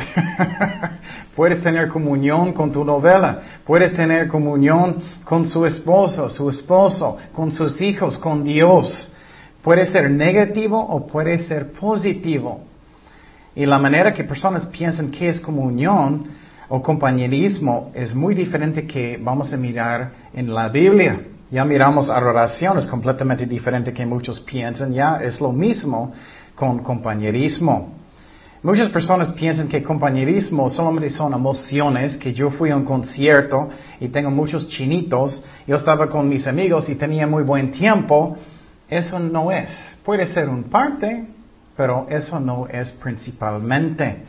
Puedes 1.37 1.63
tener 1.63 1.89
comunión 1.89 2.53
con 2.53 2.73
tu 2.73 2.85
novela. 2.85 3.39
Puedes 3.65 3.95
tener 3.95 4.27
comunión 4.27 4.97
con 5.25 5.47
su 5.47 5.65
esposo, 5.65 6.29
su 6.29 6.51
esposo, 6.51 7.17
con 7.33 7.53
sus 7.53 7.81
hijos, 7.81 8.19
con 8.19 8.43
Dios. 8.43 9.13
Puede 9.63 9.87
ser 9.87 10.11
negativo 10.11 10.79
o 10.79 11.07
puede 11.07 11.39
ser 11.39 11.71
positivo. 11.71 12.65
Y 13.55 13.65
la 13.65 13.79
manera 13.79 14.13
que 14.13 14.25
personas 14.25 14.67
piensan 14.67 15.13
que 15.13 15.29
es 15.29 15.41
comunión 15.41 16.27
o 16.69 16.83
compañerismo 16.83 17.93
es 17.95 18.13
muy 18.13 18.35
diferente 18.35 18.89
que 18.89 19.21
vamos 19.23 19.53
a 19.53 19.57
mirar 19.57 20.11
en 20.33 20.53
la 20.53 20.69
Biblia. 20.69 21.21
Ya 21.49 21.65
miramos 21.65 22.11
adoración, 22.11 22.77
es 22.79 22.87
completamente 22.87 23.47
diferente 23.47 23.93
que 23.93 24.05
muchos 24.05 24.41
piensan, 24.41 24.93
ya 24.93 25.19
es 25.23 25.41
lo 25.41 25.53
mismo 25.53 26.13
con 26.55 26.81
compañerismo. 26.81 27.95
Muchas 28.63 28.89
personas 28.89 29.31
piensan 29.33 29.69
que 29.69 29.83
compañerismo 29.83 30.71
solamente 30.71 31.11
son 31.11 31.35
emociones, 31.35 32.17
que 32.17 32.33
yo 32.33 32.51
fui 32.51 32.71
a 32.71 32.77
un 32.77 32.85
concierto 32.85 33.69
y 34.01 34.09
tengo 34.09 34.31
muchos 34.31 34.69
chinitos, 34.69 35.43
yo 35.67 35.77
estaba 35.77 36.09
con 36.09 36.29
mis 36.29 36.47
amigos 36.47 36.89
y 36.89 36.95
tenía 36.95 37.27
muy 37.27 37.43
buen 37.43 37.71
tiempo. 37.71 38.39
Eso 38.89 39.19
no 39.19 39.53
es. 39.53 39.69
Puede 40.03 40.27
ser 40.27 40.49
un 40.49 40.65
parte, 40.65 41.27
pero 41.77 42.07
eso 42.09 42.41
no 42.41 42.67
es 42.67 42.91
principalmente. 42.93 44.25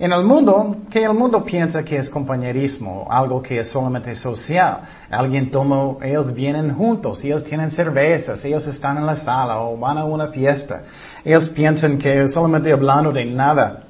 En 0.00 0.12
el 0.12 0.22
mundo, 0.22 0.76
que 0.90 1.02
el 1.02 1.12
mundo 1.12 1.44
piensa 1.44 1.82
que 1.82 1.96
es 1.96 2.08
compañerismo, 2.08 3.08
algo 3.10 3.42
que 3.42 3.58
es 3.58 3.68
solamente 3.68 4.14
social. 4.14 4.82
Alguien 5.10 5.50
toma, 5.50 5.96
ellos 6.06 6.32
vienen 6.32 6.72
juntos, 6.72 7.24
ellos 7.24 7.42
tienen 7.42 7.72
cervezas, 7.72 8.44
ellos 8.44 8.64
están 8.68 8.96
en 8.98 9.06
la 9.06 9.16
sala 9.16 9.58
o 9.58 9.76
van 9.76 9.98
a 9.98 10.04
una 10.04 10.28
fiesta. 10.28 10.82
Ellos 11.24 11.48
piensan 11.48 11.98
que 11.98 12.28
solamente 12.28 12.70
hablando 12.70 13.10
de 13.10 13.24
nada. 13.24 13.80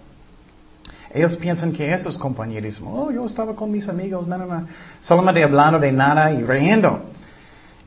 Ellos 1.13 1.37
piensan 1.37 1.73
que 1.73 1.93
eso 1.93 2.09
es 2.09 2.17
compañerismo. 2.17 3.05
Oh, 3.05 3.11
yo 3.11 3.27
estaba 3.27 3.55
con 3.55 3.71
mis 3.71 3.87
amigos, 3.87 4.27
no, 4.27 4.39
no. 4.39 4.67
solamente 5.03 5.43
hablando 5.43 5.79
de 5.79 5.93
nada 5.93 6.33
y 6.33 6.43
riendo. 6.43 7.03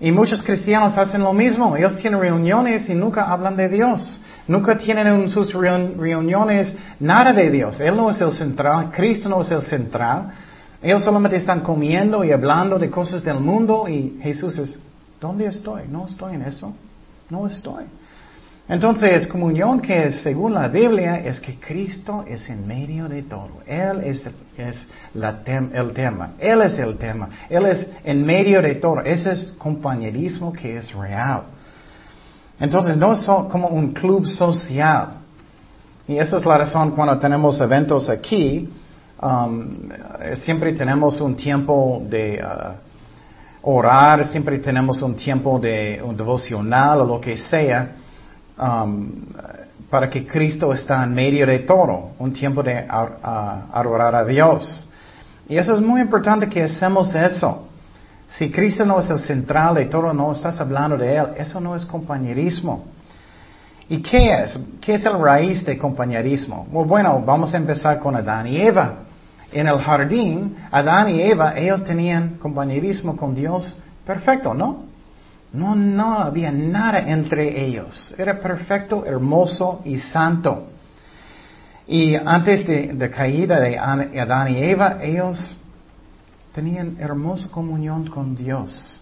Y 0.01 0.12
muchos 0.12 0.41
cristianos 0.41 0.98
hacen 0.98 1.22
lo 1.22 1.31
mismo. 1.31 1.77
Ellos 1.77 1.96
tienen 1.98 2.20
reuniones 2.20 2.89
y 2.89 2.96
nunca 2.96 3.31
hablan 3.31 3.55
de 3.55 3.70
Dios. 3.70 4.20
Nunca 4.48 4.75
tienen 4.75 5.05
en 5.05 5.29
sus 5.29 5.53
reuniones 5.53 6.74
nada 7.00 7.31
de 7.31 7.51
Dios. 7.51 7.79
Él 7.79 7.96
no 7.96 8.10
es 8.10 8.20
el 8.20 8.31
central, 8.31 8.89
Cristo 8.91 9.29
no 9.29 9.41
es 9.41 9.51
el 9.51 9.62
central. 9.62 10.31
Ellos 10.81 11.03
solamente 11.03 11.38
están 11.38 11.60
comiendo 11.60 12.24
y 12.24 12.31
hablando 12.31 12.79
de 12.79 12.89
cosas 12.89 13.24
del 13.24 13.39
mundo 13.39 13.88
y 13.88 14.20
Jesús 14.24 14.58
es, 14.58 14.79
¿dónde 15.20 15.46
estoy? 15.46 15.84
No 15.88 16.08
estoy 16.08 16.34
en 16.34 16.41
eso. 16.41 16.74
No 17.29 17.46
estoy. 17.46 17.86
Entonces, 18.72 19.28
comunión 19.28 19.82
que 19.82 20.06
es, 20.06 20.22
según 20.22 20.54
la 20.54 20.70
Biblia, 20.70 21.20
es 21.20 21.42
que 21.42 21.60
Cristo 21.60 22.24
es 22.25 22.48
en 22.48 22.66
medio 22.66 23.10
de 23.10 23.24
todo. 23.24 23.50
Él 23.68 24.00
es, 24.01 24.24
es 24.58 24.88
el 25.13 25.92
tema. 25.94 26.30
Él 26.40 26.62
es 26.62 26.80
el 26.80 26.98
tema. 26.98 27.28
Él 27.50 27.66
es 27.66 27.86
en 28.06 28.25
medio 28.25 28.62
de 28.62 28.75
todo. 28.75 29.01
Ese 29.01 29.34
es 29.34 29.51
compañerismo 29.58 30.54
que 30.54 30.78
es 30.78 30.94
real. 30.94 31.42
Entonces, 32.62 32.96
no 32.96 33.12
es 33.12 33.25
como 33.25 33.68
un 33.68 33.92
club 33.92 34.25
social. 34.25 35.16
Y 36.08 36.18
esa 36.18 36.38
es 36.38 36.46
la 36.46 36.58
razón 36.58 36.92
cuando 36.92 37.20
tenemos 37.20 37.60
eventos 37.60 38.10
aquí, 38.10 38.70
um, 39.22 39.90
siempre 40.36 40.72
tenemos 40.72 41.20
un 41.20 41.36
tiempo 41.36 42.01
de 42.10 42.42
uh, 42.42 43.70
orar, 43.70 44.24
siempre 44.24 44.60
tenemos 44.60 45.01
un 45.01 45.13
tiempo 45.13 45.60
de 45.60 46.01
un 46.01 46.16
devocional 46.16 47.01
o 47.01 47.06
lo 47.06 47.20
que 47.20 47.36
sea 47.36 47.96
Um, 48.58 49.25
para 49.91 50.10
que 50.10 50.25
Cristo 50.25 50.74
está 50.74 51.03
en 51.03 51.13
medio 51.13 51.46
de 51.46 51.60
todo, 51.60 52.12
un 52.17 52.31
tiempo 52.31 52.63
de 52.63 52.88
adorar 52.89 54.15
a 54.15 54.24
Dios. 54.24 54.88
Y 55.50 55.58
eso 55.58 55.74
es 55.74 55.81
muy 55.81 56.00
importante 56.00 56.48
que 56.48 56.63
hacemos 56.63 57.13
eso. 57.13 57.67
Si 58.25 58.50
Cristo 58.50 58.86
no 58.86 59.00
es 59.00 59.10
el 59.10 59.20
central 59.20 59.75
de 59.75 59.88
todo, 59.88 60.13
no 60.13 60.31
estás 60.31 60.62
hablando 60.62 60.98
de 60.98 61.17
Él, 61.17 61.25
eso 61.38 61.60
no 61.60 61.75
es 61.75 61.86
compañerismo. 61.86 62.86
¿Y 63.89 64.01
qué 64.01 64.43
es? 64.43 64.58
¿Qué 64.79 64.93
es 64.93 65.05
el 65.05 65.20
raíz 65.20 65.65
de 65.65 65.77
compañerismo? 65.77 66.65
Bueno, 66.72 67.22
vamos 67.25 67.53
a 67.53 67.58
empezar 67.58 68.00
con 68.00 68.15
Adán 68.15 68.48
y 68.48 68.62
Eva. 68.62 68.93
En 69.51 69.67
el 69.67 69.77
jardín, 69.79 70.55
Adán 70.72 71.10
y 71.10 71.22
Eva, 71.22 71.58
ellos 71.58 71.84
tenían 71.84 72.38
compañerismo 72.38 73.17
con 73.17 73.36
Dios 73.36 73.75
perfecto, 74.05 74.53
¿no? 74.53 74.90
No, 75.53 75.75
no 75.75 76.20
había 76.20 76.51
nada 76.51 77.00
entre 77.00 77.65
ellos. 77.65 78.15
Era 78.17 78.39
perfecto, 78.39 79.05
hermoso 79.05 79.81
y 79.84 79.98
santo. 79.98 80.67
Y 81.88 82.15
antes 82.15 82.65
de 82.65 82.93
la 82.93 83.10
caída 83.10 83.60
de 83.60 83.77
Adán 83.77 84.55
y 84.55 84.63
Eva, 84.63 85.00
ellos 85.01 85.58
tenían 86.53 86.98
hermosa 87.00 87.50
comunión 87.50 88.08
con 88.08 88.36
Dios. 88.36 89.00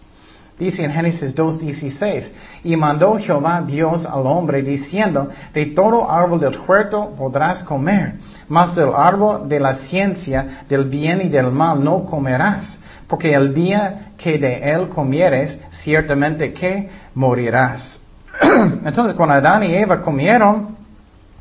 Dice 0.60 0.84
en 0.84 0.92
Génesis 0.92 1.34
2.16, 1.34 2.32
y 2.64 2.76
mandó 2.76 3.16
Jehová 3.16 3.62
Dios 3.66 4.04
al 4.04 4.26
hombre 4.26 4.60
diciendo, 4.60 5.30
de 5.54 5.64
todo 5.64 6.10
árbol 6.10 6.38
del 6.38 6.60
huerto 6.60 7.14
podrás 7.16 7.62
comer, 7.62 8.16
mas 8.46 8.76
del 8.76 8.90
árbol 8.94 9.48
de 9.48 9.58
la 9.58 9.72
ciencia 9.72 10.66
del 10.68 10.84
bien 10.84 11.22
y 11.22 11.30
del 11.30 11.50
mal 11.50 11.82
no 11.82 12.04
comerás, 12.04 12.78
porque 13.08 13.32
el 13.32 13.54
día 13.54 14.12
que 14.18 14.38
de 14.38 14.70
él 14.70 14.90
comieres, 14.90 15.58
ciertamente 15.70 16.52
que 16.52 16.90
morirás. 17.14 17.98
Entonces, 18.84 19.14
cuando 19.14 19.36
Adán 19.36 19.62
y 19.62 19.74
Eva 19.74 20.02
comieron, 20.02 20.76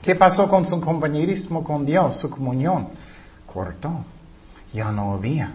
¿qué 0.02 0.16
pasó 0.16 0.48
con 0.48 0.66
su 0.66 0.80
compañerismo 0.80 1.62
con 1.62 1.86
Dios, 1.86 2.16
su 2.16 2.30
comunión? 2.30 2.88
Cortó. 3.46 4.06
Ya 4.72 4.94
no 4.94 5.12
había. 5.12 5.52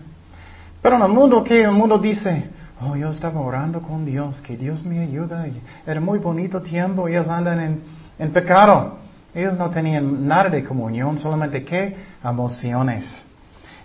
Pero 0.83 0.97
en 0.97 1.03
el 1.03 1.09
mundo, 1.09 1.43
¿qué? 1.43 1.63
El 1.63 1.71
mundo 1.71 1.97
dice, 1.97 2.51
oh, 2.85 2.97
yo 2.97 3.11
estaba 3.11 3.41
orando 3.41 3.81
con 3.81 4.05
Dios, 4.05 4.41
que 4.41 4.57
Dios 4.57 4.85
me 4.85 5.01
ayuda. 5.01 5.47
Era 5.87 6.01
muy 6.01 6.19
bonito 6.19 6.61
tiempo, 6.63 7.09
ellos 7.09 7.29
andan 7.29 7.81
en, 8.19 8.33
pecado. 8.33 8.99
Ellos 9.35 9.59
no 9.59 9.71
tenían 9.71 10.27
nada 10.27 10.49
de 10.49 10.63
comunión, 10.63 11.19
solamente 11.19 11.65
qué? 11.65 11.97
Emociones. 12.23 13.25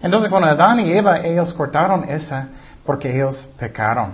Entonces 0.02 0.30
cuando 0.30 0.48
Adán 0.48 0.80
y 0.80 0.92
Eva, 0.92 1.20
ellos 1.22 1.52
cortaron 1.54 2.08
esa 2.08 2.50
porque 2.86 3.16
ellos 3.16 3.48
pecaron. 3.58 4.14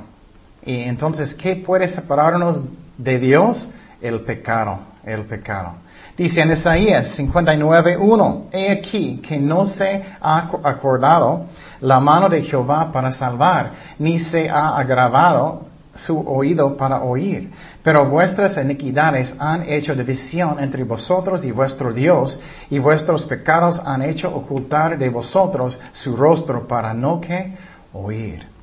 Y 0.63 0.81
entonces, 0.83 1.35
¿qué 1.35 1.57
puede 1.57 1.87
separarnos 1.87 2.63
de 2.97 3.19
Dios? 3.19 3.69
El 4.01 4.21
pecado, 4.21 4.79
el 5.03 5.25
pecado. 5.25 5.75
Dice 6.17 6.41
en 6.41 6.53
Isaías 6.53 7.19
59.1, 7.19 8.43
he 8.51 8.71
aquí 8.71 9.17
que 9.17 9.37
no 9.37 9.65
se 9.65 10.01
ha 10.21 10.49
acordado 10.63 11.47
la 11.81 11.99
mano 11.99 12.29
de 12.29 12.41
Jehová 12.41 12.89
para 12.89 13.11
salvar, 13.11 13.71
ni 13.99 14.17
se 14.19 14.49
ha 14.49 14.77
agravado 14.77 15.65
su 15.93 16.17
oído 16.17 16.77
para 16.77 17.01
oír. 17.01 17.51
Pero 17.83 18.05
vuestras 18.05 18.55
iniquidades 18.57 19.35
han 19.37 19.63
hecho 19.67 19.93
división 19.93 20.57
entre 20.59 20.85
vosotros 20.85 21.43
y 21.43 21.51
vuestro 21.51 21.91
Dios, 21.91 22.39
y 22.69 22.79
vuestros 22.79 23.25
pecados 23.25 23.81
han 23.83 24.01
hecho 24.01 24.33
ocultar 24.33 24.97
de 24.97 25.09
vosotros 25.09 25.77
su 25.91 26.15
rostro 26.15 26.65
para 26.65 26.93
no 26.93 27.19
que 27.19 27.57
oír. 27.91 28.54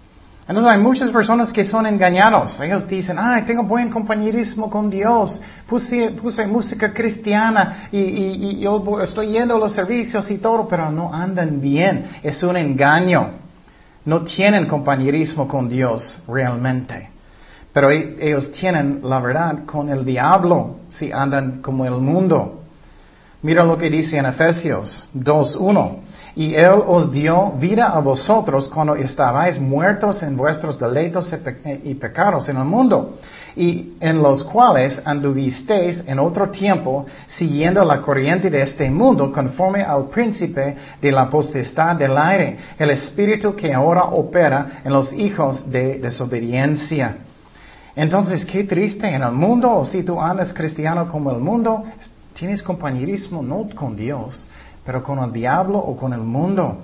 Entonces 0.48 0.72
hay 0.72 0.80
muchas 0.80 1.10
personas 1.10 1.52
que 1.52 1.64
son 1.64 1.86
engañados. 1.86 2.58
Ellos 2.60 2.88
dicen, 2.88 3.16
ay, 3.18 3.42
tengo 3.42 3.62
buen 3.62 3.90
compañerismo 3.90 4.68
con 4.68 4.90
Dios, 4.90 5.40
puse, 5.68 6.10
puse 6.10 6.46
música 6.46 6.92
cristiana 6.92 7.88
y, 7.92 7.98
y 7.98 8.58
yo 8.60 9.00
estoy 9.00 9.28
yendo 9.28 9.54
a 9.54 9.58
los 9.58 9.72
servicios 9.72 10.28
y 10.30 10.38
todo, 10.38 10.66
pero 10.66 10.90
no 10.90 11.14
andan 11.14 11.60
bien. 11.60 12.06
Es 12.22 12.42
un 12.42 12.56
engaño. 12.56 13.30
No 14.04 14.22
tienen 14.22 14.66
compañerismo 14.66 15.46
con 15.46 15.68
Dios 15.68 16.22
realmente. 16.26 17.10
Pero 17.72 17.90
e, 17.90 18.16
ellos 18.20 18.50
tienen 18.52 19.00
la 19.04 19.20
verdad 19.20 19.64
con 19.64 19.88
el 19.88 20.04
diablo 20.04 20.80
si 20.90 21.12
andan 21.12 21.62
como 21.62 21.86
el 21.86 22.00
mundo. 22.00 22.62
Mira 23.42 23.64
lo 23.64 23.76
que 23.76 23.90
dice 23.90 24.18
en 24.18 24.26
Efesios 24.26 25.06
2.1. 25.14 26.01
y 26.34 26.54
Él 26.54 26.82
os 26.86 27.12
dio 27.12 27.52
vida 27.52 27.88
a 27.88 28.00
vosotros 28.00 28.68
cuando 28.68 28.94
estabais 28.94 29.60
muertos 29.60 30.22
en 30.22 30.36
vuestros 30.36 30.78
deleitos 30.78 31.32
y 31.84 31.94
pecados 31.94 32.48
en 32.48 32.56
el 32.56 32.64
mundo, 32.64 33.18
y 33.54 33.92
en 34.00 34.22
los 34.22 34.42
cuales 34.44 35.00
anduvisteis 35.04 36.02
en 36.06 36.18
otro 36.18 36.50
tiempo, 36.50 37.04
siguiendo 37.26 37.84
la 37.84 38.00
corriente 38.00 38.48
de 38.48 38.62
este 38.62 38.90
mundo, 38.90 39.30
conforme 39.30 39.82
al 39.82 40.08
príncipe 40.08 40.76
de 41.00 41.12
la 41.12 41.28
potestad 41.28 41.96
del 41.96 42.16
aire, 42.16 42.56
el 42.78 42.90
espíritu 42.90 43.54
que 43.54 43.74
ahora 43.74 44.04
opera 44.04 44.80
en 44.84 44.92
los 44.92 45.12
hijos 45.12 45.70
de 45.70 45.98
desobediencia. 45.98 47.16
Entonces, 47.94 48.46
qué 48.46 48.64
triste 48.64 49.06
en 49.06 49.22
el 49.22 49.32
mundo, 49.32 49.70
o 49.70 49.84
si 49.84 50.02
tú 50.02 50.18
andas 50.18 50.54
cristiano 50.54 51.06
como 51.10 51.30
el 51.30 51.38
mundo, 51.38 51.84
tienes 52.32 52.62
compañerismo 52.62 53.42
no 53.42 53.68
con 53.74 53.94
Dios, 53.94 54.46
pero 54.84 55.02
con 55.02 55.18
el 55.18 55.32
diablo 55.32 55.78
o 55.78 55.96
con 55.96 56.12
el 56.12 56.20
mundo. 56.20 56.78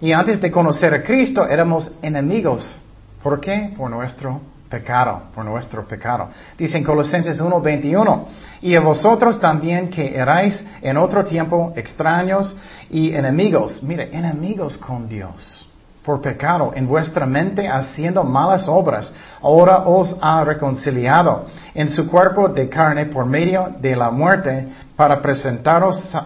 Y 0.00 0.12
antes 0.12 0.40
de 0.40 0.50
conocer 0.50 0.94
a 0.94 1.02
Cristo 1.02 1.46
éramos 1.46 1.92
enemigos. 2.02 2.80
¿Por 3.22 3.40
qué? 3.40 3.74
Por 3.76 3.90
nuestro 3.90 4.40
pecado, 4.68 5.24
por 5.34 5.44
nuestro 5.44 5.86
pecado. 5.86 6.28
Dice 6.56 6.78
en 6.78 6.84
Colosenses 6.84 7.40
1:21, 7.40 8.24
y 8.62 8.74
a 8.74 8.80
vosotros 8.80 9.38
también 9.38 9.90
que 9.90 10.16
erais 10.16 10.64
en 10.80 10.96
otro 10.96 11.24
tiempo 11.24 11.72
extraños 11.76 12.56
y 12.88 13.12
enemigos, 13.12 13.82
mire, 13.82 14.08
enemigos 14.16 14.78
con 14.78 15.08
Dios 15.08 15.69
por 16.04 16.20
pecado 16.22 16.72
en 16.74 16.86
vuestra 16.86 17.26
mente 17.26 17.68
haciendo 17.68 18.24
malas 18.24 18.66
obras, 18.68 19.12
ahora 19.42 19.80
os 19.80 20.16
ha 20.20 20.42
reconciliado 20.44 21.44
en 21.74 21.88
su 21.88 22.08
cuerpo 22.08 22.48
de 22.48 22.68
carne 22.68 23.06
por 23.06 23.26
medio 23.26 23.74
de 23.80 23.94
la 23.94 24.10
muerte 24.10 24.68
para 24.96 25.20
presentaros 25.20 26.16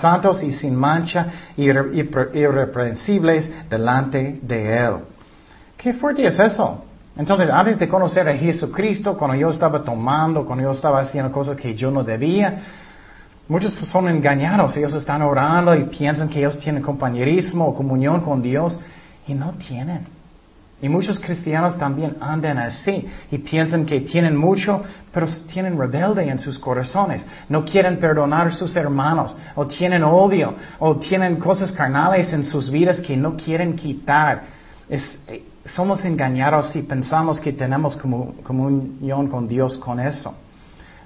santos 0.00 0.42
y 0.42 0.52
sin 0.52 0.76
mancha 0.76 1.26
y 1.56 1.64
irreprensibles 1.64 3.50
delante 3.68 4.38
de 4.42 4.78
Él. 4.78 4.94
¿Qué 5.76 5.92
fuerte 5.94 6.26
es 6.26 6.38
eso? 6.38 6.84
Entonces, 7.16 7.50
antes 7.50 7.78
de 7.78 7.88
conocer 7.88 8.28
a 8.28 8.36
Jesucristo, 8.36 9.16
cuando 9.16 9.36
yo 9.36 9.50
estaba 9.50 9.82
tomando, 9.82 10.44
cuando 10.44 10.64
yo 10.64 10.70
estaba 10.70 11.00
haciendo 11.00 11.30
cosas 11.30 11.56
que 11.56 11.74
yo 11.74 11.90
no 11.90 12.02
debía, 12.02 12.60
muchos 13.46 13.72
son 13.88 14.08
engañados. 14.08 14.76
Ellos 14.76 14.94
están 14.94 15.22
orando 15.22 15.74
y 15.76 15.84
piensan 15.84 16.28
que 16.28 16.40
ellos 16.40 16.58
tienen 16.58 16.82
compañerismo 16.82 17.66
o 17.66 17.74
comunión 17.74 18.20
con 18.20 18.42
Dios 18.42 18.78
y 19.26 19.34
no 19.34 19.52
tienen. 19.52 20.06
Y 20.82 20.88
muchos 20.88 21.18
cristianos 21.18 21.78
también 21.78 22.16
andan 22.20 22.58
así 22.58 23.06
y 23.30 23.38
piensan 23.38 23.86
que 23.86 24.00
tienen 24.00 24.36
mucho, 24.36 24.82
pero 25.12 25.26
tienen 25.50 25.78
rebelde 25.78 26.28
en 26.28 26.38
sus 26.38 26.58
corazones. 26.58 27.24
No 27.48 27.64
quieren 27.64 27.98
perdonar 27.98 28.48
a 28.48 28.52
sus 28.52 28.76
hermanos, 28.76 29.36
o 29.54 29.66
tienen 29.66 30.02
odio, 30.04 30.54
o 30.80 30.96
tienen 30.96 31.36
cosas 31.36 31.72
carnales 31.72 32.32
en 32.32 32.44
sus 32.44 32.70
vidas 32.70 33.00
que 33.00 33.16
no 33.16 33.36
quieren 33.36 33.76
quitar. 33.76 34.42
Eh, 34.88 35.44
somos 35.64 36.04
engañados 36.04 36.68
si 36.68 36.82
pensamos 36.82 37.40
que 37.40 37.52
tenemos 37.52 37.96
comunión 37.96 39.28
con 39.28 39.48
Dios 39.48 39.78
con 39.78 40.00
eso. 40.00 40.34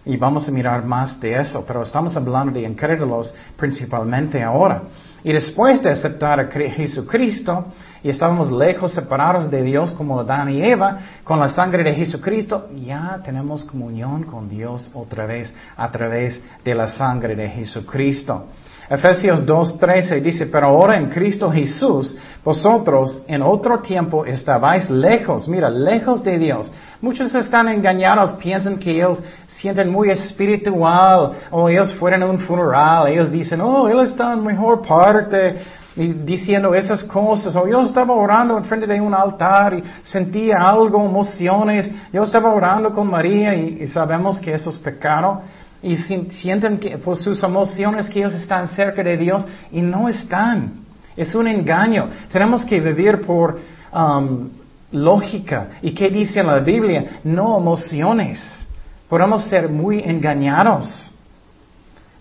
Y 0.04 0.16
vamos 0.16 0.48
a 0.48 0.50
mirar 0.50 0.84
más 0.84 1.20
de 1.20 1.38
eso, 1.38 1.64
pero 1.66 1.82
estamos 1.82 2.16
hablando 2.16 2.58
de 2.58 2.66
incrédulos 2.66 3.32
principalmente 3.56 4.42
ahora. 4.42 4.82
Y 5.22 5.32
después 5.32 5.82
de 5.82 5.90
aceptar 5.90 6.40
a 6.40 6.50
Jesucristo, 6.50 7.66
y 8.02 8.10
estábamos 8.10 8.50
lejos, 8.50 8.92
separados 8.92 9.50
de 9.50 9.62
Dios 9.62 9.92
como 9.92 10.20
Adán 10.20 10.50
y 10.50 10.62
Eva, 10.62 10.98
con 11.24 11.38
la 11.38 11.48
sangre 11.48 11.82
de 11.82 11.94
Jesucristo, 11.94 12.68
ya 12.84 13.20
tenemos 13.24 13.64
comunión 13.64 14.24
con 14.24 14.48
Dios 14.48 14.90
otra 14.94 15.26
vez 15.26 15.52
a 15.76 15.90
través 15.90 16.40
de 16.64 16.74
la 16.74 16.88
sangre 16.88 17.34
de 17.34 17.48
Jesucristo. 17.48 18.46
Efesios 18.90 19.44
2.13 19.44 20.22
dice, 20.22 20.46
pero 20.46 20.68
ahora 20.68 20.96
en 20.96 21.10
Cristo 21.10 21.50
Jesús, 21.50 22.16
vosotros 22.42 23.20
en 23.26 23.42
otro 23.42 23.80
tiempo 23.80 24.24
estabais 24.24 24.88
lejos, 24.88 25.46
mira, 25.46 25.68
lejos 25.68 26.24
de 26.24 26.38
Dios. 26.38 26.72
Muchos 27.02 27.34
están 27.34 27.68
engañados, 27.68 28.32
piensan 28.32 28.78
que 28.78 28.92
ellos 28.92 29.20
sienten 29.46 29.90
muy 29.92 30.08
espiritual, 30.08 31.32
o 31.50 31.68
ellos 31.68 31.92
fueron 31.94 32.22
a 32.22 32.26
un 32.26 32.38
funeral, 32.38 33.08
ellos 33.08 33.30
dicen, 33.30 33.60
oh, 33.60 33.88
él 33.88 34.00
está 34.00 34.32
en 34.32 34.42
mejor 34.42 34.80
parte, 34.80 35.56
y 35.98 36.12
diciendo 36.12 36.72
esas 36.76 37.02
cosas, 37.02 37.56
o 37.56 37.66
yo 37.66 37.82
estaba 37.82 38.14
orando 38.14 38.56
en 38.56 38.62
frente 38.62 38.86
de 38.86 39.00
un 39.00 39.12
altar 39.12 39.74
y 39.74 39.82
sentía 40.04 40.58
algo, 40.58 41.04
emociones, 41.04 41.90
yo 42.12 42.22
estaba 42.22 42.54
orando 42.54 42.92
con 42.92 43.10
María 43.10 43.52
y, 43.56 43.84
sabemos 43.88 44.38
que 44.38 44.54
eso 44.54 44.70
es 44.70 44.80
y 45.82 45.96
sienten 45.96 46.78
que 46.78 46.98
por 46.98 47.16
sus 47.16 47.42
emociones 47.42 48.08
que 48.08 48.20
ellos 48.20 48.34
están 48.34 48.68
cerca 48.68 49.02
de 49.02 49.16
Dios 49.16 49.44
y 49.72 49.82
no 49.82 50.08
están. 50.08 50.84
Es 51.16 51.34
un 51.34 51.48
engaño. 51.48 52.08
Tenemos 52.30 52.64
que 52.64 52.78
vivir 52.78 53.20
por 53.22 53.58
um, 53.92 54.50
lógica. 54.92 55.68
¿Y 55.82 55.90
qué 55.90 56.10
dice 56.10 56.44
la 56.44 56.60
Biblia? 56.60 57.20
No 57.24 57.58
emociones. 57.58 58.68
Podemos 59.08 59.42
ser 59.44 59.68
muy 59.68 59.98
engañados. 59.98 61.12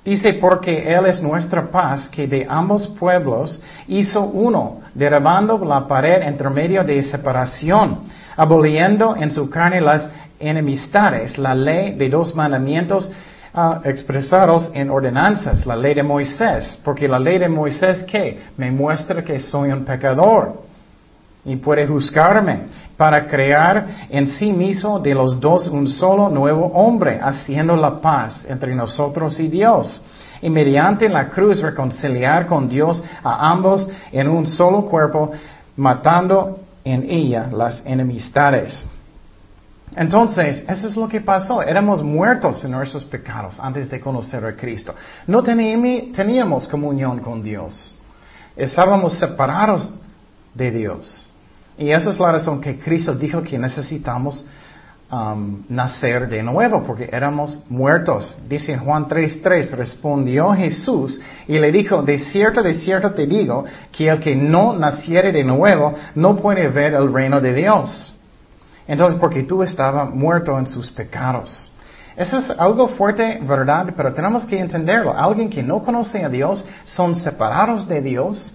Dice, 0.08 0.36
porque 0.36 0.90
Él 0.90 1.06
es 1.08 1.22
nuestra 1.22 1.70
paz, 1.70 2.08
que 2.08 2.30
de 2.30 2.48
ambos 2.50 2.88
pueblos 2.88 3.62
hizo 3.90 4.22
uno, 4.22 4.80
derribando 4.94 5.58
la 5.66 5.86
pared 5.86 6.22
entre 6.22 6.50
medio 6.50 6.82
de 6.82 7.04
separación, 7.04 8.04
aboliendo 8.38 9.18
en 9.18 9.30
su 9.30 9.50
carne 9.50 9.82
las 9.82 10.10
enemistades, 10.40 11.38
la 11.38 11.54
ley 11.54 11.96
de 11.96 12.08
dos 12.08 12.34
mandamientos 12.34 13.12
uh, 13.54 13.82
expresados 13.84 14.72
en 14.74 14.90
ordenanzas, 14.90 15.66
la 15.66 15.76
ley 15.76 15.94
de 15.94 16.04
Moisés, 16.04 16.80
porque 16.86 17.06
la 17.06 17.20
ley 17.20 17.38
de 17.38 17.50
Moisés, 17.50 18.06
¿qué? 18.06 18.44
Me 18.56 18.72
muestra 18.72 19.22
que 19.26 19.42
soy 19.42 19.74
un 19.74 19.84
pecador 19.84 20.67
y 21.48 21.56
puede 21.56 21.88
juzgarme 21.88 22.64
para 22.98 23.26
crear 23.26 23.88
en 24.10 24.28
sí 24.28 24.52
mismo 24.52 25.00
de 25.00 25.16
los 25.16 25.40
dos 25.40 25.68
un 25.68 25.88
solo 25.88 26.30
nuevo 26.30 26.68
hombre, 26.68 27.20
haciendo 27.22 27.76
la 27.76 28.02
paz 28.02 28.46
entre 28.48 28.76
nosotros 28.76 29.40
y 29.40 29.48
Dios. 29.48 30.02
Y 30.42 30.50
mediante 30.50 31.08
la 31.10 31.30
cruz 31.30 31.62
reconciliar 31.62 32.46
con 32.46 32.68
Dios 32.68 33.02
a 33.24 33.50
ambos 33.50 33.88
en 34.12 34.28
un 34.28 34.46
solo 34.46 34.86
cuerpo, 34.86 35.32
matando 35.78 36.60
en 36.84 37.04
ella 37.10 37.50
las 37.52 37.82
enemistades. 37.86 38.86
Entonces, 39.96 40.66
eso 40.68 40.88
es 40.88 40.96
lo 40.98 41.08
que 41.08 41.22
pasó. 41.22 41.62
Éramos 41.62 42.04
muertos 42.04 42.64
en 42.66 42.72
nuestros 42.72 43.06
pecados 43.06 43.58
antes 43.60 43.90
de 43.90 44.00
conocer 44.00 44.44
a 44.46 44.56
Cristo. 44.56 44.94
No 45.26 45.42
teníamos 45.42 46.68
comunión 46.68 47.20
con 47.20 47.42
Dios. 47.42 47.96
Estábamos 48.56 49.14
separados 49.14 49.90
de 50.54 50.72
Dios. 50.72 51.27
Y 51.78 51.92
esa 51.92 52.10
es 52.10 52.20
la 52.20 52.32
razón 52.32 52.60
que 52.60 52.80
Cristo 52.80 53.14
dijo 53.14 53.44
que 53.44 53.58
necesitamos 53.58 54.46
um, 55.12 55.64
nacer 55.70 56.28
de 56.28 56.42
nuevo, 56.42 56.84
porque 56.84 57.10
éramos 57.12 57.60
muertos. 57.70 58.38
Dice 58.48 58.74
en 58.74 58.80
Juan 58.80 59.08
3:3, 59.08 59.72
respondió 59.72 60.54
Jesús 60.54 61.22
y 61.48 61.60
le 61.60 61.72
dijo, 61.72 62.02
de 62.02 62.18
cierto, 62.18 62.64
de 62.64 62.74
cierto 62.74 63.12
te 63.12 63.28
digo, 63.28 63.66
que 63.92 64.10
el 64.10 64.20
que 64.20 64.36
no 64.36 64.74
naciere 64.74 65.32
de 65.32 65.44
nuevo 65.44 65.94
no 66.16 66.36
puede 66.38 66.68
ver 66.68 66.94
el 66.94 67.14
reino 67.14 67.40
de 67.40 67.54
Dios. 67.54 68.14
Entonces, 68.88 69.20
porque 69.20 69.44
tú 69.44 69.64
estabas 69.64 70.10
muerto 70.14 70.58
en 70.58 70.66
sus 70.66 70.90
pecados. 70.90 71.70
Eso 72.16 72.40
es 72.40 72.50
algo 72.50 72.88
fuerte, 72.88 73.40
verdad, 73.44 73.94
pero 73.96 74.12
tenemos 74.12 74.44
que 74.46 74.60
entenderlo. 74.60 75.16
Alguien 75.16 75.52
que 75.52 75.62
no 75.62 75.84
conoce 75.84 76.24
a 76.24 76.30
Dios 76.30 76.66
son 76.84 77.14
separados 77.14 77.88
de 77.88 78.02
Dios, 78.02 78.52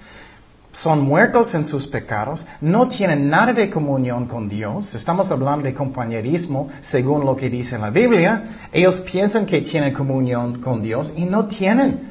son 0.72 1.02
muertos 1.02 1.54
en 1.54 1.66
sus 1.66 1.87
pecados, 1.87 2.44
no 2.61 2.88
tienen 2.88 3.28
nada 3.28 3.52
de 3.52 3.70
comunión 3.70 4.26
con 4.26 4.48
Dios, 4.48 4.94
estamos 4.94 5.30
hablando 5.30 5.64
de 5.64 5.74
compañerismo 5.74 6.68
según 6.80 7.24
lo 7.26 7.37
que 7.37 7.50
dice 7.50 7.78
la 7.78 7.90
Biblia, 7.90 8.68
ellos 8.72 9.00
piensan 9.00 9.44
que 9.44 9.61
tienen 9.61 9.92
comunión 9.92 10.61
con 10.61 10.82
Dios 10.82 11.12
y 11.14 11.26
no 11.26 11.46
tienen. 11.46 12.11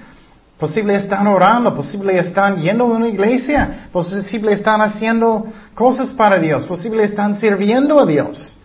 Posible 0.59 0.95
están 0.95 1.25
orando, 1.25 1.73
posible 1.73 2.19
están 2.19 2.57
yendo 2.57 2.83
a 2.83 2.87
una 2.87 3.07
iglesia, 3.07 3.89
posible 3.91 4.53
están 4.53 4.79
haciendo 4.81 5.47
cosas 5.73 6.13
para 6.13 6.37
Dios, 6.37 6.65
posible 6.65 7.03
están 7.03 7.35
sirviendo 7.37 7.99
a 7.99 8.05
Dios, 8.05 8.55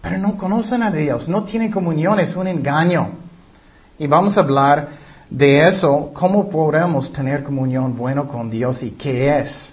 pero 0.00 0.16
no 0.16 0.38
conocen 0.38 0.82
a 0.82 0.90
Dios, 0.90 1.28
no 1.28 1.44
tienen 1.44 1.70
comunión, 1.70 2.18
es 2.18 2.34
un 2.34 2.46
engaño. 2.46 3.10
Y 3.98 4.06
vamos 4.06 4.38
a 4.38 4.40
hablar 4.40 4.88
de 5.30 5.68
eso, 5.68 6.10
¿cómo 6.12 6.48
podemos 6.48 7.12
tener 7.12 7.42
comunión 7.42 7.96
bueno 7.96 8.28
con 8.28 8.50
Dios 8.50 8.82
y 8.82 8.90
qué 8.90 9.38
es? 9.38 9.72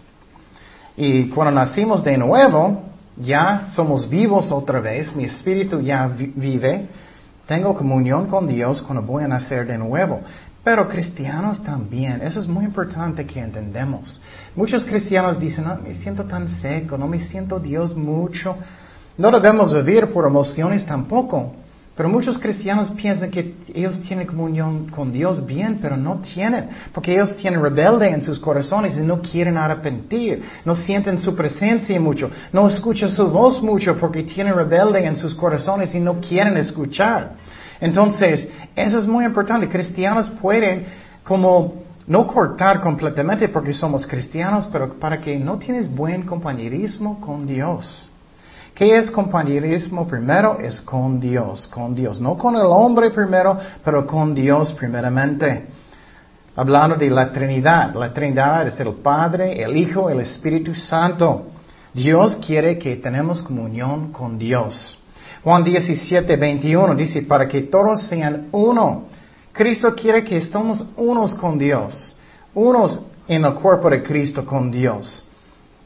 Y 0.95 1.29
cuando 1.29 1.51
nacimos 1.51 2.03
de 2.03 2.17
nuevo, 2.17 2.83
ya 3.17 3.65
somos 3.67 4.09
vivos 4.09 4.51
otra 4.51 4.79
vez, 4.79 5.15
mi 5.15 5.25
espíritu 5.25 5.79
ya 5.81 6.07
vive, 6.07 6.87
tengo 7.45 7.75
comunión 7.75 8.27
con 8.27 8.47
Dios 8.47 8.81
cuando 8.81 9.03
voy 9.03 9.23
a 9.23 9.27
nacer 9.27 9.67
de 9.67 9.77
nuevo. 9.77 10.21
Pero 10.63 10.87
cristianos 10.87 11.63
también, 11.63 12.21
eso 12.21 12.39
es 12.39 12.47
muy 12.47 12.65
importante 12.65 13.25
que 13.25 13.39
entendemos. 13.39 14.21
Muchos 14.55 14.85
cristianos 14.85 15.39
dicen, 15.39 15.63
no, 15.63 15.77
me 15.77 15.95
siento 15.95 16.25
tan 16.25 16.47
seco, 16.49 16.97
no 16.97 17.07
me 17.07 17.19
siento 17.19 17.59
Dios 17.59 17.95
mucho. 17.95 18.55
No 19.17 19.31
debemos 19.31 19.73
vivir 19.73 20.13
por 20.13 20.27
emociones 20.27 20.85
tampoco. 20.85 21.55
Pero 21.95 22.07
muchos 22.07 22.39
cristianos 22.39 22.89
piensan 22.91 23.29
que 23.29 23.53
ellos 23.73 24.01
tienen 24.01 24.25
comunión 24.25 24.89
con 24.89 25.11
Dios 25.11 25.45
bien, 25.45 25.79
pero 25.81 25.97
no 25.97 26.19
tienen, 26.19 26.69
porque 26.93 27.13
ellos 27.13 27.35
tienen 27.35 27.61
rebelde 27.61 28.09
en 28.09 28.21
sus 28.21 28.39
corazones 28.39 28.95
y 28.95 29.01
no 29.01 29.21
quieren 29.21 29.57
arrepentir, 29.57 30.41
no 30.63 30.73
sienten 30.73 31.17
su 31.17 31.35
presencia 31.35 31.99
mucho, 31.99 32.31
no 32.53 32.67
escuchan 32.67 33.09
su 33.09 33.27
voz 33.27 33.61
mucho 33.61 33.97
porque 33.97 34.23
tienen 34.23 34.53
rebelde 34.53 35.05
en 35.05 35.17
sus 35.17 35.35
corazones 35.35 35.93
y 35.93 35.99
no 35.99 36.21
quieren 36.21 36.55
escuchar. 36.55 37.33
Entonces, 37.81 38.47
eso 38.75 38.99
es 38.99 39.07
muy 39.07 39.25
importante. 39.25 39.67
Cristianos 39.67 40.29
pueden 40.41 40.85
como 41.23 41.81
no 42.07 42.27
cortar 42.27 42.79
completamente 42.79 43.49
porque 43.49 43.73
somos 43.73 44.07
cristianos, 44.07 44.67
pero 44.71 44.93
para 44.93 45.19
que 45.19 45.37
no 45.37 45.57
tienes 45.57 45.93
buen 45.93 46.23
compañerismo 46.23 47.19
con 47.19 47.45
Dios. 47.45 48.10
¿Qué 48.81 48.97
es 48.97 49.11
compañerismo? 49.11 50.07
Primero 50.07 50.57
es 50.59 50.81
con 50.81 51.19
Dios, 51.19 51.67
con 51.67 51.93
Dios. 51.93 52.19
No 52.19 52.35
con 52.35 52.55
el 52.55 52.65
hombre 52.65 53.11
primero, 53.11 53.55
pero 53.85 54.07
con 54.07 54.33
Dios 54.33 54.73
primeramente. 54.73 55.67
Hablando 56.55 56.95
de 56.95 57.11
la 57.11 57.31
Trinidad. 57.31 57.93
La 57.93 58.11
Trinidad 58.11 58.65
es 58.65 58.79
el 58.79 58.93
Padre, 58.93 59.61
el 59.61 59.77
Hijo, 59.77 60.09
el 60.09 60.21
Espíritu 60.21 60.73
Santo. 60.73 61.45
Dios 61.93 62.37
quiere 62.37 62.79
que 62.79 62.95
tenemos 62.95 63.43
comunión 63.43 64.11
con 64.11 64.39
Dios. 64.39 64.97
Juan 65.43 65.63
17, 65.63 66.35
21 66.35 66.95
dice, 66.95 67.21
para 67.21 67.47
que 67.47 67.61
todos 67.61 68.01
sean 68.07 68.47
uno. 68.51 69.03
Cristo 69.51 69.93
quiere 69.93 70.23
que 70.23 70.37
estemos 70.37 70.83
unos 70.97 71.35
con 71.35 71.59
Dios, 71.59 72.17
unos 72.55 72.99
en 73.27 73.45
el 73.45 73.53
cuerpo 73.53 73.91
de 73.91 74.01
Cristo 74.01 74.43
con 74.43 74.71
Dios 74.71 75.23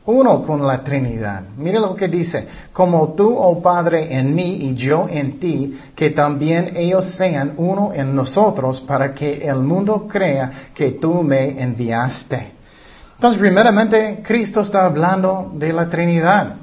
uno 0.07 0.43
con 0.43 0.65
la 0.65 0.83
Trinidad. 0.83 1.41
Mira 1.57 1.79
lo 1.79 1.95
que 1.95 2.07
dice, 2.07 2.47
como 2.71 3.13
tú, 3.13 3.35
oh 3.35 3.61
Padre, 3.61 4.15
en 4.15 4.35
mí 4.35 4.57
y 4.61 4.75
yo 4.75 5.07
en 5.09 5.39
ti, 5.39 5.79
que 5.95 6.11
también 6.11 6.73
ellos 6.75 7.15
sean 7.15 7.53
uno 7.57 7.91
en 7.93 8.15
nosotros 8.15 8.81
para 8.81 9.13
que 9.13 9.47
el 9.47 9.57
mundo 9.57 10.07
crea 10.07 10.69
que 10.73 10.91
tú 10.91 11.23
me 11.23 11.61
enviaste. 11.61 12.51
Entonces, 13.15 13.39
primeramente, 13.39 14.21
Cristo 14.23 14.61
está 14.61 14.85
hablando 14.85 15.51
de 15.55 15.73
la 15.73 15.89
Trinidad, 15.89 16.55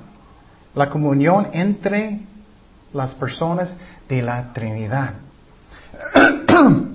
la 0.74 0.88
comunión 0.88 1.48
entre 1.52 2.20
las 2.92 3.14
personas 3.14 3.76
de 4.08 4.22
la 4.22 4.52
Trinidad. 4.52 5.14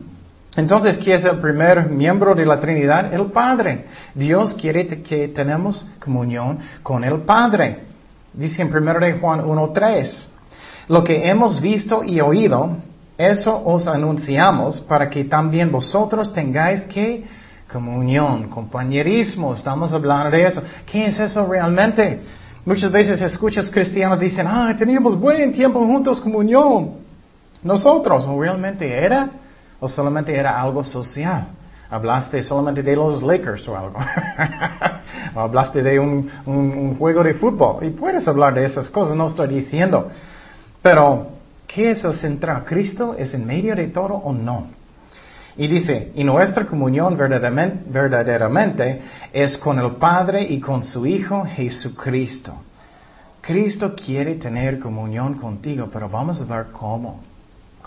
Entonces, 0.57 0.97
¿quién 0.97 1.17
es 1.17 1.23
el 1.23 1.37
primer 1.37 1.87
miembro 1.87 2.33
de 2.33 2.43
la 2.43 2.59
Trinidad? 2.59 3.13
El 3.13 3.27
Padre. 3.27 3.85
Dios 4.15 4.55
quiere 4.55 4.87
que 5.03 5.27
tenemos 5.27 5.87
comunión 5.99 6.57
con 6.81 7.03
el 7.03 7.21
Padre. 7.21 7.83
Dice 8.33 8.63
en 8.63 8.75
1 8.75 8.99
de 8.99 9.13
Juan 9.13 9.45
1.3, 9.45 10.27
lo 10.87 11.03
que 11.03 11.29
hemos 11.29 11.61
visto 11.61 12.03
y 12.03 12.19
oído, 12.21 12.75
eso 13.19 13.61
os 13.65 13.85
anunciamos 13.85 14.81
para 14.81 15.11
que 15.11 15.25
también 15.25 15.71
vosotros 15.71 16.33
tengáis 16.33 16.81
que 16.81 17.23
comunión, 17.71 18.49
compañerismo, 18.49 19.53
estamos 19.53 19.93
hablando 19.93 20.31
de 20.31 20.43
eso. 20.43 20.63
¿Qué 20.91 21.05
es 21.05 21.19
eso 21.19 21.45
realmente? 21.45 22.21
Muchas 22.65 22.91
veces 22.91 23.21
escuchas 23.21 23.69
cristianos 23.69 24.19
dicen, 24.19 24.47
ah, 24.49 24.73
teníamos 24.75 25.19
buen 25.19 25.53
tiempo 25.53 25.85
juntos, 25.85 26.19
comunión. 26.19 26.93
Nosotros, 27.61 28.25
¿realmente 28.27 28.91
era? 28.91 29.29
¿O 29.79 29.87
solamente 29.87 30.35
era 30.35 30.59
algo 30.59 30.83
social? 30.83 31.47
¿Hablaste 31.89 32.43
solamente 32.43 32.83
de 32.83 32.95
los 32.95 33.23
Lakers 33.23 33.67
o 33.67 33.77
algo? 33.77 33.99
¿O 35.35 35.39
hablaste 35.39 35.81
de 35.81 35.99
un, 35.99 36.95
juego 36.97 37.23
de 37.23 37.33
fútbol? 37.35 37.85
Y 37.85 37.91
puedes 37.91 38.27
hablar 38.27 38.53
de 38.55 38.65
esas 38.65 38.89
cosas, 38.89 39.15
no 39.15 39.27
estoy 39.27 39.47
diciendo. 39.47 40.09
Pero, 40.81 41.27
¿qué 41.65 41.91
es 41.91 42.03
el 42.03 42.13
central? 42.13 42.65
¿Cristo 42.65 43.15
es 43.17 43.33
en 43.33 43.45
medio 43.45 43.75
de 43.75 43.87
todo 43.87 44.15
o 44.15 44.33
no? 44.33 44.67
Y 45.55 45.67
dice, 45.67 46.11
y 46.13 46.23
nuestra 46.23 46.65
comunión 46.65 47.17
verdaderamente 47.17 49.01
es 49.33 49.57
con 49.57 49.79
el 49.79 49.95
Padre 49.95 50.43
y 50.43 50.59
con 50.59 50.83
su 50.83 51.05
Hijo 51.05 51.45
Jesucristo. 51.45 52.53
Cristo 53.41 53.95
quiere 53.95 54.35
tener 54.35 54.77
comunión 54.77 55.35
contigo, 55.35 55.89
pero 55.91 56.09
vamos 56.09 56.41
a 56.41 56.43
ver 56.43 56.67
cómo. 56.71 57.21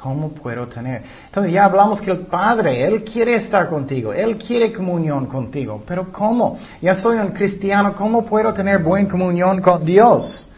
¿Cómo 0.01 0.31
puedo 0.31 0.67
tener? 0.67 1.03
Entonces 1.27 1.53
ya 1.53 1.67
hablamos 1.67 2.01
que 2.01 2.11
el 2.11 2.21
Padre, 2.21 2.87
Él 2.87 3.05
quiere 3.05 3.35
estar 3.35 3.69
contigo, 3.69 4.15
Él 4.15 4.39
quiere 4.39 4.73
comunión 4.73 5.27
contigo, 5.27 5.83
pero 5.87 6.11
¿cómo? 6.11 6.59
Ya 6.81 6.95
soy 6.95 7.19
un 7.19 7.33
cristiano, 7.33 7.95
¿cómo 7.95 8.25
puedo 8.25 8.51
tener 8.55 8.79
buena 8.79 9.11
comunión 9.11 9.61
con 9.61 9.85
Dios? 9.85 10.49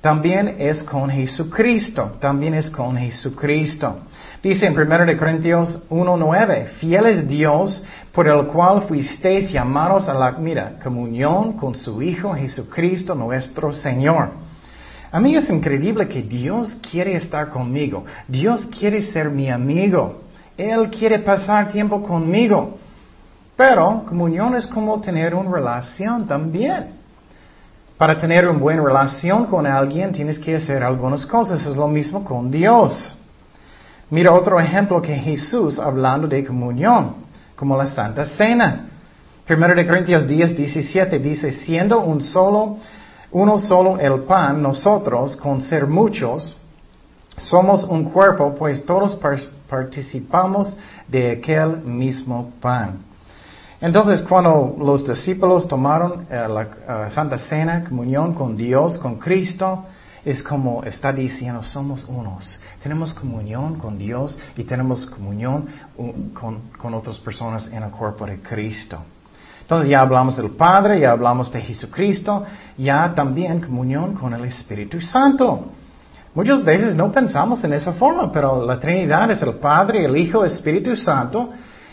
También 0.00 0.56
es 0.58 0.82
con 0.82 1.10
Jesucristo, 1.10 2.16
también 2.18 2.54
es 2.54 2.70
con 2.70 2.96
Jesucristo. 2.96 3.98
Dice 4.42 4.66
en 4.66 4.78
1 4.78 5.18
Corintios 5.18 5.88
1.9, 5.90 6.66
fiel 6.78 7.06
es 7.06 7.28
Dios 7.28 7.82
por 8.10 8.26
el 8.26 8.46
cual 8.46 8.82
fuisteis 8.88 9.52
llamados 9.52 10.08
a 10.08 10.14
la, 10.14 10.32
mira, 10.32 10.78
comunión 10.82 11.54
con 11.54 11.74
su 11.74 12.00
Hijo 12.00 12.32
Jesucristo 12.32 13.14
nuestro 13.14 13.70
Señor. 13.70 14.30
A 15.14 15.20
mí 15.20 15.36
es 15.36 15.48
increíble 15.48 16.08
que 16.08 16.22
Dios 16.22 16.76
quiere 16.90 17.14
estar 17.14 17.48
conmigo. 17.48 18.04
Dios 18.26 18.66
quiere 18.66 19.00
ser 19.00 19.30
mi 19.30 19.48
amigo. 19.48 20.22
Él 20.56 20.90
quiere 20.90 21.20
pasar 21.20 21.70
tiempo 21.70 22.02
conmigo. 22.02 22.78
Pero 23.56 24.04
comunión 24.08 24.56
es 24.56 24.66
como 24.66 25.00
tener 25.00 25.32
una 25.36 25.52
relación 25.52 26.26
también. 26.26 26.94
Para 27.96 28.18
tener 28.18 28.48
una 28.48 28.58
buena 28.58 28.82
relación 28.82 29.44
con 29.46 29.68
alguien 29.68 30.10
tienes 30.10 30.36
que 30.36 30.56
hacer 30.56 30.82
algunas 30.82 31.24
cosas. 31.26 31.64
Es 31.64 31.76
lo 31.76 31.86
mismo 31.86 32.24
con 32.24 32.50
Dios. 32.50 33.16
Mira 34.10 34.32
otro 34.32 34.58
ejemplo 34.58 35.00
que 35.00 35.14
Jesús 35.14 35.78
hablando 35.78 36.26
de 36.26 36.44
comunión, 36.44 37.14
como 37.54 37.76
la 37.76 37.86
Santa 37.86 38.24
Cena. 38.24 38.86
Primero 39.46 39.76
de 39.76 39.86
Corintios 39.86 40.26
10, 40.26 40.56
17 40.56 41.20
dice, 41.20 41.52
siendo 41.52 42.00
un 42.00 42.20
solo 42.20 42.78
uno 43.34 43.58
solo 43.58 43.98
el 43.98 44.20
pan, 44.20 44.62
nosotros, 44.62 45.36
con 45.36 45.60
ser 45.60 45.88
muchos, 45.88 46.56
somos 47.36 47.82
un 47.82 48.04
cuerpo, 48.04 48.54
pues 48.54 48.86
todos 48.86 49.18
participamos 49.68 50.76
de 51.08 51.32
aquel 51.32 51.78
mismo 51.78 52.52
pan. 52.60 53.00
Entonces, 53.80 54.22
cuando 54.22 54.76
los 54.78 55.06
discípulos 55.06 55.66
tomaron 55.66 56.26
eh, 56.30 56.46
la 56.48 56.62
eh, 57.06 57.10
Santa 57.10 57.36
Cena, 57.36 57.82
comunión 57.82 58.34
con 58.34 58.56
Dios, 58.56 58.96
con 58.98 59.16
Cristo, 59.16 59.84
es 60.24 60.40
como 60.40 60.84
está 60.84 61.12
diciendo, 61.12 61.64
somos 61.64 62.04
unos. 62.04 62.58
Tenemos 62.84 63.12
comunión 63.12 63.78
con 63.80 63.98
Dios 63.98 64.38
y 64.56 64.62
tenemos 64.62 65.06
comunión 65.06 65.66
con 66.32 66.94
otras 66.94 67.18
personas 67.18 67.66
en 67.66 67.82
el 67.82 67.90
cuerpo 67.90 68.24
de 68.26 68.40
Cristo. 68.40 69.00
Entonces 69.64 69.88
ya 69.88 70.00
hablamos 70.00 70.36
del 70.36 70.50
Padre, 70.50 71.00
ya 71.00 71.12
hablamos 71.12 71.50
de 71.50 71.62
Jesucristo, 71.62 72.44
ya 72.76 73.14
también 73.14 73.62
comunión 73.62 74.12
con 74.12 74.34
el 74.34 74.44
Espíritu 74.44 75.00
Santo. 75.00 75.70
Muchas 76.34 76.62
veces 76.62 76.94
no 76.94 77.10
pensamos 77.10 77.64
en 77.64 77.72
esa 77.72 77.94
forma, 77.94 78.30
pero 78.30 78.66
la 78.66 78.78
Trinidad 78.78 79.30
es 79.30 79.40
el 79.40 79.54
Padre, 79.54 80.04
el 80.04 80.14
Hijo, 80.18 80.44
el 80.44 80.50
Espíritu 80.50 80.94
Santo, 80.94 81.48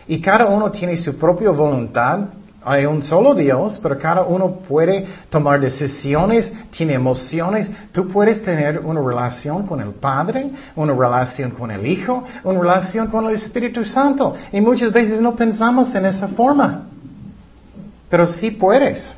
y 0.06 0.20
cada 0.20 0.48
uno 0.48 0.70
tiene 0.70 0.98
su 0.98 1.18
propia 1.18 1.52
voluntad. 1.52 2.20
Hay 2.66 2.86
un 2.86 3.02
solo 3.02 3.34
Dios, 3.36 3.80
pero 3.82 3.98
cada 3.98 4.24
uno 4.24 4.50
puede 4.68 5.08
tomar 5.30 5.62
decisiones, 5.62 6.52
tiene 6.72 6.96
emociones. 6.96 7.72
Tú 7.94 8.10
puedes 8.10 8.44
tener 8.44 8.80
una 8.80 9.00
relación 9.00 9.66
con 9.66 9.80
el 9.80 9.94
Padre, 9.94 10.52
una 10.76 10.94
relación 10.94 11.52
con 11.52 11.72
el 11.72 11.86
Hijo, 11.86 12.26
una 12.44 12.60
relación 12.60 13.08
con 13.08 13.28
el 13.28 13.36
Espíritu 13.36 13.86
Santo. 13.86 14.36
Y 14.52 14.60
muchas 14.60 14.92
veces 14.92 15.22
no 15.22 15.38
pensamos 15.38 15.96
en 15.96 16.06
esa 16.08 16.28
forma 16.28 16.91
pero 18.12 18.28
sí 18.28 18.52
puedes. 18.52 19.16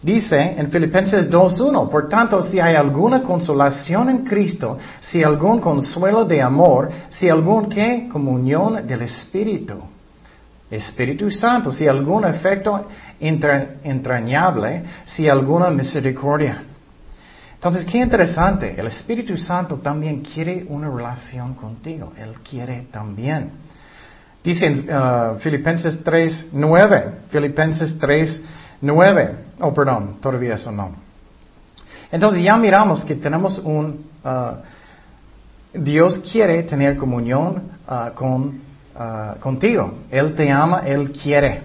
Dice 0.00 0.54
en 0.56 0.70
Filipenses 0.70 1.28
2.1, 1.28 1.88
por 1.88 2.08
tanto, 2.08 2.40
si 2.40 2.60
hay 2.60 2.76
alguna 2.76 3.24
consolación 3.24 4.10
en 4.10 4.18
Cristo, 4.18 4.78
si 5.00 5.24
algún 5.24 5.58
consuelo 5.58 6.24
de 6.24 6.40
amor, 6.40 6.90
si 7.08 7.28
algún 7.28 7.68
qué, 7.68 8.08
comunión 8.12 8.86
del 8.86 9.02
Espíritu, 9.02 9.82
Espíritu 10.70 11.30
Santo, 11.32 11.72
si 11.72 11.88
algún 11.88 12.24
efecto 12.26 12.86
entrañable, 13.18 14.84
si 15.04 15.26
alguna 15.26 15.70
misericordia. 15.70 16.62
Entonces, 17.54 17.84
qué 17.84 17.98
interesante, 17.98 18.76
el 18.78 18.86
Espíritu 18.86 19.36
Santo 19.36 19.78
también 19.78 20.20
quiere 20.20 20.64
una 20.68 20.88
relación 20.88 21.54
contigo, 21.54 22.12
Él 22.16 22.34
quiere 22.48 22.86
también. 22.92 23.50
Dice 24.42 24.70
uh, 24.70 25.38
Filipenses 25.40 26.02
3, 26.02 26.48
9. 26.52 27.12
Filipenses 27.30 27.98
3, 27.98 28.42
9. 28.80 29.36
Oh, 29.60 29.74
perdón, 29.74 30.18
todavía 30.20 30.54
eso 30.54 30.70
no. 30.70 30.92
Entonces 32.10 32.42
ya 32.42 32.56
miramos 32.56 33.04
que 33.04 33.16
tenemos 33.16 33.58
un... 33.58 34.06
Uh, 34.24 34.56
Dios 35.74 36.18
quiere 36.20 36.62
tener 36.62 36.96
comunión 36.96 37.62
uh, 37.86 38.14
con, 38.14 38.62
contigo. 39.40 39.98
Él 40.10 40.34
te 40.34 40.50
ama, 40.50 40.82
Él 40.86 41.12
quiere. 41.12 41.62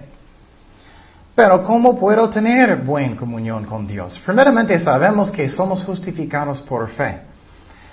Pero 1.34 1.64
¿cómo 1.64 1.98
puedo 1.98 2.28
tener 2.28 2.76
buena 2.76 3.16
comunión 3.16 3.64
con 3.64 3.86
Dios? 3.86 4.20
Primeramente 4.24 4.78
sabemos 4.78 5.30
que 5.30 5.48
somos 5.48 5.82
justificados 5.82 6.60
por 6.60 6.88
fe. 6.90 7.22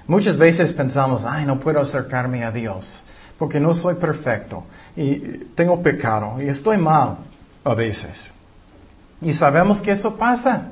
Muchas 0.05 0.37
veces 0.37 0.73
pensamos, 0.73 1.23
ay, 1.25 1.45
no 1.45 1.59
puedo 1.59 1.79
acercarme 1.79 2.43
a 2.43 2.51
Dios 2.51 3.03
porque 3.41 3.59
no 3.59 3.73
soy 3.73 3.95
perfecto 3.95 4.65
y 4.95 5.15
tengo 5.55 5.81
pecado 5.81 6.39
y 6.39 6.47
estoy 6.47 6.77
mal 6.77 7.17
a 7.63 7.73
veces. 7.73 8.29
Y 9.19 9.33
sabemos 9.33 9.81
que 9.81 9.93
eso 9.93 10.15
pasa. 10.15 10.65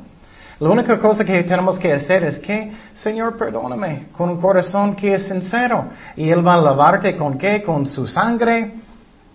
La 0.59 0.69
única 0.69 0.99
cosa 0.99 1.25
que 1.25 1.41
tenemos 1.45 1.79
que 1.79 1.91
hacer 1.91 2.25
es 2.25 2.37
que, 2.37 2.71
Señor, 2.93 3.37
perdóname, 3.37 4.09
con 4.15 4.29
un 4.29 4.39
corazón 4.39 4.95
que 4.95 5.15
es 5.15 5.23
sincero. 5.23 5.85
Y 6.15 6.29
Él 6.29 6.45
va 6.45 6.53
a 6.53 6.61
lavarte 6.61 7.17
con 7.17 7.39
qué? 7.39 7.63
Con 7.63 7.87
su 7.87 8.05
sangre, 8.05 8.73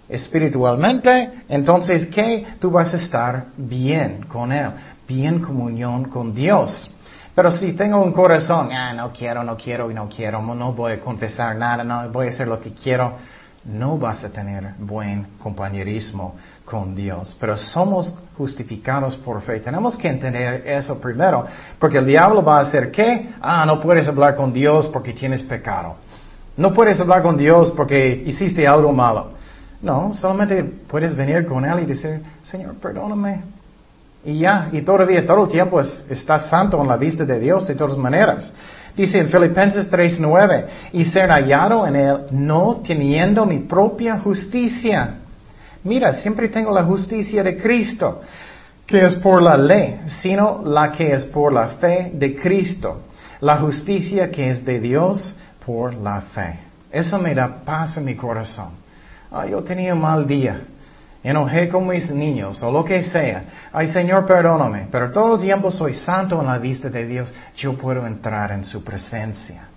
espiritualmente. 0.09 1.33
Entonces, 1.49 2.07
¿qué? 2.07 2.47
Tú 2.61 2.70
vas 2.70 2.94
a 2.94 2.99
estar 2.99 3.47
bien 3.57 4.27
con 4.29 4.53
Él, 4.53 4.70
bien 5.09 5.40
comunión 5.40 6.05
con 6.05 6.33
Dios. 6.33 6.88
Pero 7.35 7.51
si 7.51 7.73
tengo 7.73 8.01
un 8.01 8.12
corazón, 8.12 8.70
ah, 8.73 8.92
no 8.92 9.12
quiero, 9.12 9.42
no 9.42 9.57
quiero 9.57 9.90
y 9.90 9.94
no 9.94 10.09
quiero, 10.09 10.40
no 10.40 10.73
voy 10.73 10.92
a 10.92 11.01
confesar 11.01 11.57
nada, 11.57 11.83
no 11.83 12.09
voy 12.11 12.29
a 12.29 12.31
hacer 12.31 12.47
lo 12.47 12.61
que 12.61 12.73
quiero, 12.73 13.14
no 13.64 13.99
vas 13.99 14.23
a 14.23 14.31
tener 14.31 14.75
buen 14.79 15.27
compañerismo 15.42 16.37
con 16.64 16.94
Dios. 16.94 17.37
Pero 17.40 17.57
somos 17.57 18.14
justificados 18.37 19.16
por 19.16 19.42
fe. 19.42 19.59
Tenemos 19.59 19.97
que 19.97 20.09
entender 20.09 20.62
eso 20.66 21.01
primero, 21.01 21.44
porque 21.79 21.99
el 21.99 22.07
diablo 22.07 22.44
va 22.44 22.59
a 22.59 22.61
hacer 22.61 22.92
qué? 22.92 23.31
Ah, 23.40 23.64
no 23.66 23.81
puedes 23.81 24.07
hablar 24.07 24.37
con 24.37 24.53
Dios 24.53 24.87
porque 24.88 25.12
tienes 25.12 25.42
pecado. 25.42 25.97
No 26.57 26.73
puedes 26.73 27.01
hablar 27.01 27.23
con 27.23 27.37
Dios 27.37 27.73
porque 27.73 28.23
hiciste 28.27 28.64
algo 28.64 28.92
malo. 28.92 29.33
No, 29.83 30.14
solamente 30.14 30.62
puedes 30.62 31.16
venir 31.16 31.44
con 31.47 31.64
Él 31.64 31.81
y 31.81 31.87
decir, 31.87 32.23
Señor, 32.44 32.75
perdóname, 32.77 33.42
y 34.25 34.39
ya, 34.39 34.69
y 34.73 34.81
todavía 34.83 35.27
todo 35.27 35.45
el 35.45 35.51
tiempo 35.51 35.81
está 35.81 36.39
santo 36.39 36.81
en 36.81 36.89
la 36.89 36.97
vista 36.97 37.25
de 37.25 37.39
Dios 37.39 37.67
de 37.69 37.75
todas 37.75 37.97
maneras. 37.97 38.53
Dice 38.97 39.19
en 39.19 39.29
Filipenses 39.29 39.91
3:9, 39.91 40.67
y 40.93 41.05
ser 41.05 41.31
hallado 41.31 41.87
en 41.87 41.97
Él 41.97 42.19
no 42.31 42.81
teniendo 42.87 43.45
mi 43.45 43.59
propia 43.59 44.19
justicia. 44.19 45.17
Mira, 45.83 46.13
siempre 46.15 46.49
tengo 46.49 46.73
la 46.73 46.85
justicia 46.85 47.43
de 47.43 47.57
Cristo, 47.57 48.23
que 48.87 49.05
es 49.05 49.15
por 49.17 49.43
la 49.43 49.57
ley, 49.57 50.01
sino 50.07 50.63
la 50.65 50.91
que 50.93 51.13
es 51.13 51.25
por 51.27 51.53
la 51.53 51.69
fe 51.69 52.11
de 52.15 52.37
Cristo. 52.37 53.03
La 53.41 53.59
justicia 53.59 54.31
que 54.31 54.51
es 54.51 54.65
de 54.65 54.81
Dios 54.81 55.35
por 55.67 55.93
la 55.93 56.21
fe. 56.21 56.61
Eso 56.91 57.19
me 57.19 57.35
da 57.35 57.49
paz 57.65 57.97
en 57.97 58.05
mi 58.05 58.15
corazón. 58.15 58.71
Ah, 59.31 59.47
yo 59.47 59.63
tenía 59.63 59.93
un 59.93 60.01
mal 60.01 60.27
día 60.27 60.63
enojé 61.25 61.69
con 61.69 61.89
mis 61.89 62.11
niños 62.11 62.63
o 62.63 62.71
lo 62.71 62.85
que 62.85 63.03
sea. 63.03 63.45
Ay 63.73 63.89
Señor, 63.89 64.27
perdóname, 64.27 64.87
pero 64.93 65.11
todo 65.11 65.37
el 65.37 65.41
tiempo 65.41 65.71
soy 65.71 65.95
santo 65.95 66.39
en 66.41 66.47
la 66.47 66.59
vista 66.59 66.91
de 66.91 67.07
Dios. 67.07 67.33
Yo 67.57 67.77
puedo 67.77 68.07
entrar 68.07 68.53
en 68.53 68.63
su 68.63 68.85
presencia. 68.85 69.69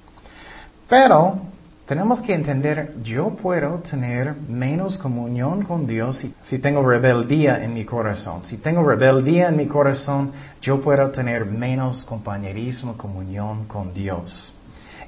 Pero 0.89 1.39
tenemos 1.87 2.21
que 2.21 2.33
entender, 2.33 2.95
yo 3.01 3.29
puedo 3.29 3.77
tener 3.77 4.35
menos 4.49 4.97
comunión 4.97 5.63
con 5.63 5.87
Dios 5.87 6.17
si, 6.17 6.35
si, 6.43 6.59
tengo 6.59 6.85
rebeldía 6.85 7.63
en 7.63 7.73
mi 7.73 7.85
corazón. 7.85 8.43
Si 8.43 8.57
tengo 8.57 8.83
rebeldía 8.83 9.47
en 9.47 9.55
mi 9.55 9.67
corazón, 9.67 10.33
yo 10.61 10.81
puedo 10.81 11.09
tener 11.11 11.45
menos 11.45 12.03
compañerismo, 12.03 12.97
comunión 12.97 13.65
con 13.67 13.93
Dios. 13.93 14.56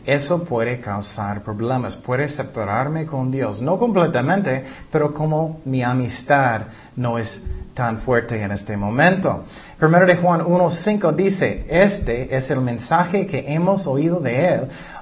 Eso 0.09 0.43
puede 0.43 0.79
causar 0.79 1.43
problemas, 1.43 1.95
puede 1.95 2.29
separarme 2.29 3.05
con 3.05 3.29
Dios, 3.29 3.61
no 3.61 3.77
completamente, 3.77 4.65
pero 4.91 5.13
como 5.13 5.59
mi 5.65 5.83
amistad 5.83 6.61
no 6.95 7.19
es 7.19 7.39
tan 7.75 7.99
fuerte 7.99 8.41
en 8.41 8.51
este 8.51 8.75
momento. 8.75 9.43
Primero 9.77 10.07
de 10.07 10.15
Juan 10.15 10.41
1.5 10.41 11.13
dice, 11.13 11.63
este 11.69 12.35
es 12.35 12.49
el 12.49 12.59
mensaje 12.61 13.27
que 13.27 13.53
hemos 13.53 13.85
oído 13.85 14.19
de 14.19 14.47
Él 14.47 14.61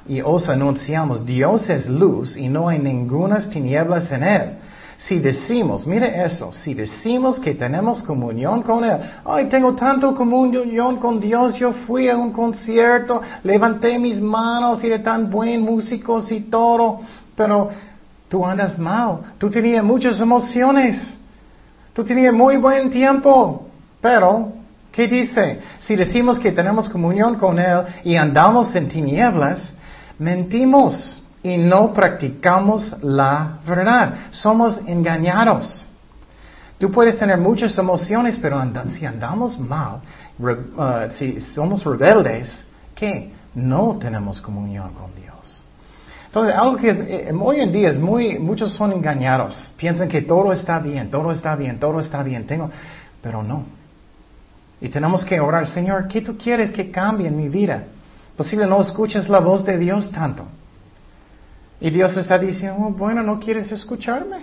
y 0.10 0.20
os 0.20 0.50
anunciamos, 0.50 1.26
Dios 1.26 1.70
es 1.70 1.88
luz 1.88 2.36
y 2.36 2.50
no 2.50 2.68
hay 2.68 2.80
ningunas 2.80 3.50
tinieblas 3.50 4.12
en 4.12 4.24
Él. 4.24 4.58
Si 4.98 5.20
decimos, 5.20 5.86
mire 5.86 6.26
eso, 6.26 6.52
si 6.52 6.74
decimos 6.74 7.40
que 7.40 7.54
tenemos 7.54 8.02
comunión 8.02 8.64
con 8.64 8.84
Él, 8.84 8.98
ay, 9.26 9.46
tengo 9.46 9.76
tanto 9.76 10.16
comunión 10.16 10.96
con 10.98 11.20
Dios, 11.20 11.54
yo 11.54 11.72
fui 11.72 12.10
a 12.10 12.18
un 12.18 12.34
concierto, 12.34 13.22
levanté 13.44 14.00
mis 14.00 14.20
manos 14.20 14.84
y 14.84 14.90
de 14.90 14.98
tan 14.98 15.30
buen 15.30 15.62
músicos 15.62 16.32
y 16.32 16.42
todo, 16.42 17.02
pero 17.36 17.70
tú 18.28 18.44
andas 18.44 18.80
mal, 18.80 19.20
tú 19.38 19.52
tenías 19.52 19.84
muchas 19.84 20.20
emociones, 20.20 21.16
tú 21.94 22.04
tenías 22.04 22.34
muy 22.34 22.58
buen 22.58 22.90
tiempo, 22.90 23.68
pero, 24.02 24.54
¿qué 24.92 25.08
dice? 25.08 25.60
Si 25.80 25.96
decimos 25.96 26.40
que 26.40 26.52
tenemos 26.52 26.90
comunión 26.90 27.36
con 27.36 27.60
Él 27.60 27.84
y 28.04 28.16
andamos 28.16 28.74
en 28.74 28.90
tinieblas, 28.90 29.76
mentimos 30.18 31.22
y 31.48 31.58
no 31.58 31.94
practicamos 31.94 32.96
la 33.02 33.60
verdad. 33.66 34.14
Somos 34.32 34.80
engañados. 34.86 35.86
Tú 36.78 36.92
puedes 36.92 37.18
tener 37.18 37.38
muchas 37.38 37.78
emociones, 37.78 38.38
pero 38.42 38.62
si 38.98 39.06
andamos 39.06 39.58
mal, 39.58 40.02
uh, 40.40 41.10
si 41.12 41.40
somos 41.40 41.84
rebeldes, 41.86 42.64
¿qué? 42.94 43.32
No 43.56 43.98
tenemos 44.00 44.42
comunión 44.42 44.94
con 44.94 45.16
Dios. 45.16 45.64
Entonces, 46.26 46.54
algo 46.54 46.76
que 46.76 46.90
eh, 46.90 47.34
hoy 47.40 47.62
en 47.62 47.72
día 47.72 47.90
es 47.90 47.98
muy, 47.98 48.38
muchos 48.38 48.74
son 48.74 48.92
engañados. 48.92 49.72
Piensan 49.78 50.10
que 50.10 50.22
todo 50.22 50.52
está 50.52 50.80
bien, 50.80 51.10
todo 51.10 51.32
está 51.32 51.56
bien, 51.56 51.80
todo 51.80 52.00
está 52.00 52.22
bien. 52.22 52.46
Tengo, 52.46 52.70
pero 53.22 53.42
no. 53.42 53.64
Y 54.82 54.90
tenemos 54.90 55.26
que 55.26 55.40
orar, 55.40 55.66
Señor, 55.66 56.08
¿qué 56.08 56.22
tú 56.22 56.38
quieres 56.38 56.72
que 56.72 56.92
cambie 56.92 57.28
en 57.28 57.38
mi 57.38 57.48
vida? 57.48 57.86
Posible 58.36 58.68
no 58.68 58.82
escuches 58.82 59.30
la 59.30 59.40
voz 59.40 59.66
de 59.66 59.80
Dios 59.80 60.12
tanto. 60.12 60.46
Y 61.80 61.90
Dios 61.90 62.16
está 62.18 62.40
diciendo, 62.40 62.78
oh, 62.80 62.92
bueno, 62.92 63.22
no 63.22 63.40
quieres 63.40 63.72
escucharme. 63.72 64.38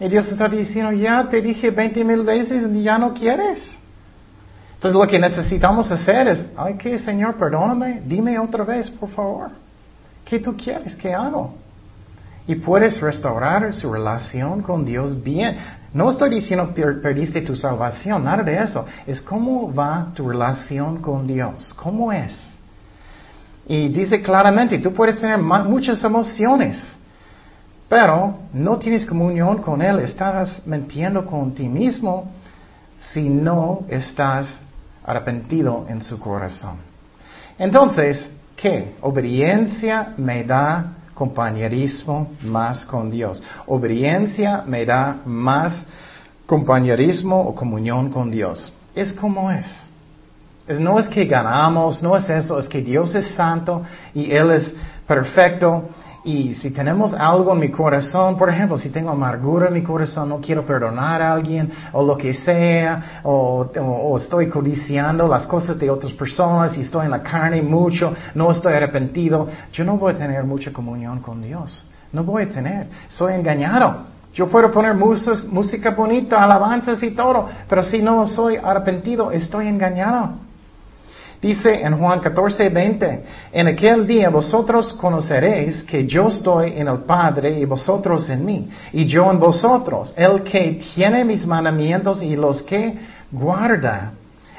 Y 0.00 0.08
Dios 0.08 0.28
está 0.28 0.48
diciendo, 0.48 0.92
ya 0.92 1.28
te 1.28 1.42
dije 1.42 1.70
veinte 1.70 2.04
mil 2.04 2.22
veces 2.22 2.64
y 2.72 2.82
ya 2.82 2.98
no 2.98 3.12
quieres. 3.12 3.76
Entonces 4.74 5.00
lo 5.00 5.06
que 5.08 5.18
necesitamos 5.18 5.90
hacer 5.90 6.28
es, 6.28 6.46
ay, 6.56 6.76
que 6.76 7.00
Señor, 7.00 7.36
perdóname, 7.36 8.02
dime 8.06 8.38
otra 8.38 8.62
vez, 8.62 8.88
por 8.88 9.08
favor. 9.10 9.50
¿Qué 10.24 10.38
tú 10.38 10.56
quieres 10.56 10.94
que 10.94 11.12
hago? 11.12 11.54
Y 12.46 12.54
puedes 12.54 13.00
restaurar 13.00 13.72
su 13.74 13.92
relación 13.92 14.62
con 14.62 14.84
Dios 14.84 15.20
bien. 15.20 15.58
No 15.92 16.10
estoy 16.10 16.30
diciendo 16.30 16.72
perdiste 16.72 17.40
tu 17.40 17.56
salvación, 17.56 18.24
nada 18.24 18.44
de 18.44 18.56
eso. 18.62 18.86
Es 19.06 19.20
cómo 19.20 19.74
va 19.74 20.12
tu 20.14 20.28
relación 20.28 21.02
con 21.02 21.26
Dios. 21.26 21.74
¿Cómo 21.74 22.12
es? 22.12 22.57
Y 23.68 23.88
dice 23.88 24.22
claramente, 24.22 24.78
tú 24.78 24.94
puedes 24.94 25.18
tener 25.18 25.38
muchas 25.38 26.02
emociones, 26.02 26.98
pero 27.86 28.38
no 28.54 28.78
tienes 28.78 29.04
comunión 29.04 29.58
con 29.58 29.82
Él, 29.82 29.98
estás 29.98 30.62
mintiendo 30.64 31.26
con 31.26 31.54
ti 31.54 31.68
mismo 31.68 32.32
si 32.98 33.28
no 33.28 33.84
estás 33.88 34.58
arrepentido 35.04 35.84
en 35.86 36.00
su 36.00 36.18
corazón. 36.18 36.78
Entonces, 37.58 38.30
¿qué? 38.56 38.94
Obediencia 39.02 40.14
me 40.16 40.44
da 40.44 40.94
compañerismo 41.12 42.32
más 42.44 42.86
con 42.86 43.10
Dios. 43.10 43.42
Obediencia 43.66 44.64
me 44.66 44.86
da 44.86 45.20
más 45.26 45.84
compañerismo 46.46 47.38
o 47.38 47.54
comunión 47.54 48.10
con 48.10 48.30
Dios. 48.30 48.72
Es 48.94 49.12
como 49.12 49.50
es 49.50 49.66
no 50.78 50.98
es 50.98 51.08
que 51.08 51.24
ganamos, 51.24 52.02
no 52.02 52.16
es 52.16 52.28
eso, 52.28 52.58
es 52.58 52.68
que 52.68 52.82
Dios 52.82 53.14
es 53.14 53.34
santo 53.34 53.82
y 54.14 54.30
Él 54.30 54.50
es 54.50 54.74
perfecto. 55.06 55.88
Y 56.24 56.52
si 56.52 56.70
tenemos 56.72 57.14
algo 57.14 57.54
en 57.54 57.60
mi 57.60 57.70
corazón, 57.70 58.36
por 58.36 58.50
ejemplo, 58.50 58.76
si 58.76 58.90
tengo 58.90 59.10
amargura 59.10 59.68
en 59.68 59.74
mi 59.74 59.82
corazón, 59.82 60.28
no 60.28 60.40
quiero 60.40 60.62
perdonar 60.64 61.22
a 61.22 61.32
alguien 61.32 61.70
o 61.92 62.04
lo 62.04 62.18
que 62.18 62.34
sea, 62.34 63.20
o, 63.22 63.70
estoy 64.16 64.48
codiciando 64.48 65.26
las 65.26 65.46
cosas 65.46 65.78
de 65.78 65.88
otras 65.88 66.12
personas 66.12 66.76
y 66.76 66.82
estoy 66.82 67.06
en 67.06 67.12
la 67.12 67.22
carne 67.22 67.62
mucho, 67.62 68.12
no 68.34 68.50
estoy 68.50 68.74
arrepentido, 68.74 69.48
yo 69.72 69.84
no 69.84 69.96
voy 69.96 70.12
a 70.12 70.16
tener 70.16 70.44
mucha 70.44 70.72
comunión 70.72 71.20
con 71.20 71.40
Dios. 71.40 71.86
No 72.12 72.24
voy 72.24 72.42
a 72.42 72.50
tener. 72.50 72.88
Soy 73.08 73.34
engañado. 73.34 74.06
Yo 74.34 74.48
puedo 74.48 74.70
poner 74.70 74.94
música 74.94 75.90
bonita, 75.92 76.42
alabanzas 76.42 77.02
y 77.02 77.12
todo, 77.12 77.48
pero 77.68 77.82
si 77.82 78.02
no 78.02 78.26
soy 78.26 78.56
arrepentido, 78.56 79.30
estoy 79.30 79.66
engañado. 79.66 80.47
Dice 81.40 81.82
en 81.82 81.96
Juan 81.96 82.18
14, 82.18 82.68
20, 82.68 83.24
en 83.52 83.68
aquel 83.68 84.06
día 84.08 84.28
vosotros 84.28 84.92
conoceréis 84.94 85.84
que 85.84 86.04
yo 86.04 86.28
estoy 86.28 86.72
en 86.76 86.88
el 86.88 86.98
Padre 87.04 87.60
y 87.60 87.64
vosotros 87.64 88.28
en 88.28 88.44
mí, 88.44 88.68
y 88.92 89.06
yo 89.06 89.30
en 89.30 89.38
vosotros. 89.38 90.12
El 90.16 90.42
que 90.42 90.80
tiene 90.94 91.24
mis 91.24 91.46
mandamientos 91.46 92.24
y 92.24 92.34
los 92.34 92.62
que 92.62 92.98
guarda, 93.30 94.12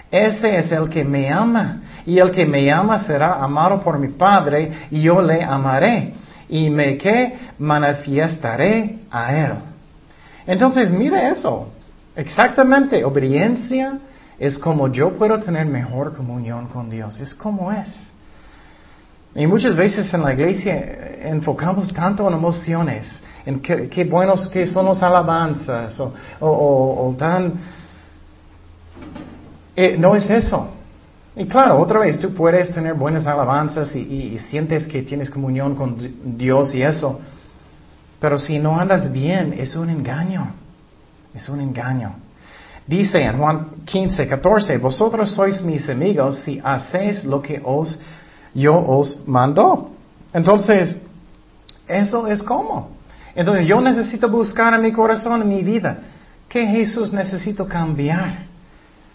ese 0.10 0.58
es 0.58 0.72
el 0.72 0.90
que 0.90 1.04
me 1.04 1.30
ama. 1.30 1.82
Y 2.06 2.18
el 2.18 2.32
que 2.32 2.46
me 2.46 2.72
ama 2.72 3.00
será 3.00 3.44
amado 3.44 3.82
por 3.82 4.00
mi 4.00 4.08
Padre, 4.08 4.88
y 4.90 5.02
yo 5.02 5.22
le 5.22 5.44
amaré. 5.44 6.14
Y 6.48 6.70
me 6.70 6.98
que 6.98 7.38
manifestaré 7.60 9.00
a 9.12 9.36
él. 9.36 9.54
Entonces, 10.48 10.90
mire 10.90 11.30
eso. 11.30 11.68
Exactamente, 12.16 13.04
obediencia 13.04 14.00
es 14.40 14.58
como 14.58 14.88
yo 14.88 15.12
puedo 15.12 15.38
tener 15.40 15.66
mejor 15.66 16.16
comunión 16.16 16.68
con 16.68 16.90
Dios. 16.90 17.20
Es 17.20 17.34
como 17.34 17.72
es. 17.72 18.12
Y 19.36 19.46
muchas 19.46 19.76
veces 19.76 20.12
en 20.14 20.24
la 20.24 20.34
iglesia 20.34 21.20
enfocamos 21.24 21.94
tanto 21.94 22.28
en 22.28 22.34
emociones, 22.34 23.22
en 23.46 23.60
qué, 23.60 24.04
buenos 24.06 24.48
que 24.48 24.66
son 24.66 24.86
las 24.86 25.04
alabanzas, 25.04 26.02
o, 26.40 27.16
tan... 27.18 27.54
Eh, 29.76 29.98
no 29.98 30.16
es 30.16 30.30
eso. 30.30 30.70
Y 31.36 31.46
claro, 31.46 31.80
otra 31.80 32.00
vez, 32.00 32.20
tú 32.20 32.34
puedes 32.34 32.72
tener 32.72 32.96
buenas 32.96 33.28
alabanzas 33.28 33.96
y, 33.96 34.38
sientes 34.40 34.88
que 34.88 35.04
tienes 35.04 35.30
comunión 35.30 35.76
con 35.76 36.38
Dios 36.38 36.74
y 36.74 36.82
eso, 36.82 37.20
pero 38.20 38.38
si 38.38 38.60
no 38.60 38.80
andas 38.80 39.12
bien, 39.12 39.54
es 39.58 39.76
un 39.76 39.90
engaño. 39.90 40.54
Es 41.34 41.48
un 41.48 41.62
engaño. 41.62 42.16
Dice 42.90 43.22
en 43.22 43.38
Juan 43.38 43.68
15, 43.86 44.28
14, 44.28 44.80
vosotros 44.80 45.30
sois 45.30 45.62
mis 45.62 45.88
amigos 45.90 46.40
si 46.40 46.60
hacéis 46.64 47.24
lo 47.24 47.40
que 47.40 47.62
os, 47.64 48.00
yo 48.56 48.84
os 48.84 49.20
mando. 49.28 49.92
Entonces, 50.34 50.98
eso 51.88 52.26
es 52.26 52.42
como. 52.42 52.90
Entonces, 53.36 53.68
yo 53.68 53.80
necesito 53.80 54.28
buscar 54.28 54.74
en 54.74 54.82
mi 54.82 54.92
corazón, 54.92 55.44
en 55.44 55.50
mi 55.50 55.62
vida, 55.62 56.00
¿qué 56.48 56.66
Jesús 56.66 57.14
necesito 57.14 57.68
cambiar? 57.68 58.48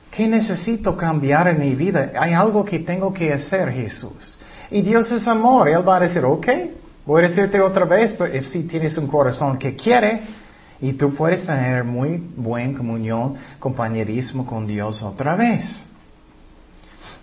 ¿Qué 0.08 0.28
necesito 0.28 0.96
cambiar 0.96 1.48
en 1.48 1.58
mi 1.58 1.74
vida? 1.74 2.12
Hay 2.16 2.32
algo 2.32 2.64
que 2.64 2.78
tengo 2.78 3.12
que 3.12 3.32
hacer, 3.32 3.72
Jesús. 3.72 4.38
Y 4.70 4.82
Dios 4.82 5.10
es 5.10 5.26
amor. 5.26 5.68
Él 5.68 5.82
va 5.86 5.96
a 5.96 6.00
decir, 6.00 6.24
ok, 6.24 6.46
voy 7.04 7.24
a 7.24 7.28
decirte 7.28 7.60
otra 7.60 7.86
vez, 7.86 8.14
pero 8.16 8.46
si 8.46 8.62
tienes 8.68 8.96
un 8.96 9.08
corazón 9.08 9.58
que 9.58 9.74
quiere, 9.74 10.22
y 10.80 10.92
tú 10.94 11.14
puedes 11.14 11.46
tener 11.46 11.84
muy 11.84 12.22
buen 12.36 12.74
comunión, 12.74 13.36
compañerismo 13.58 14.44
con 14.44 14.66
Dios 14.66 15.02
otra 15.02 15.36
vez. 15.36 15.84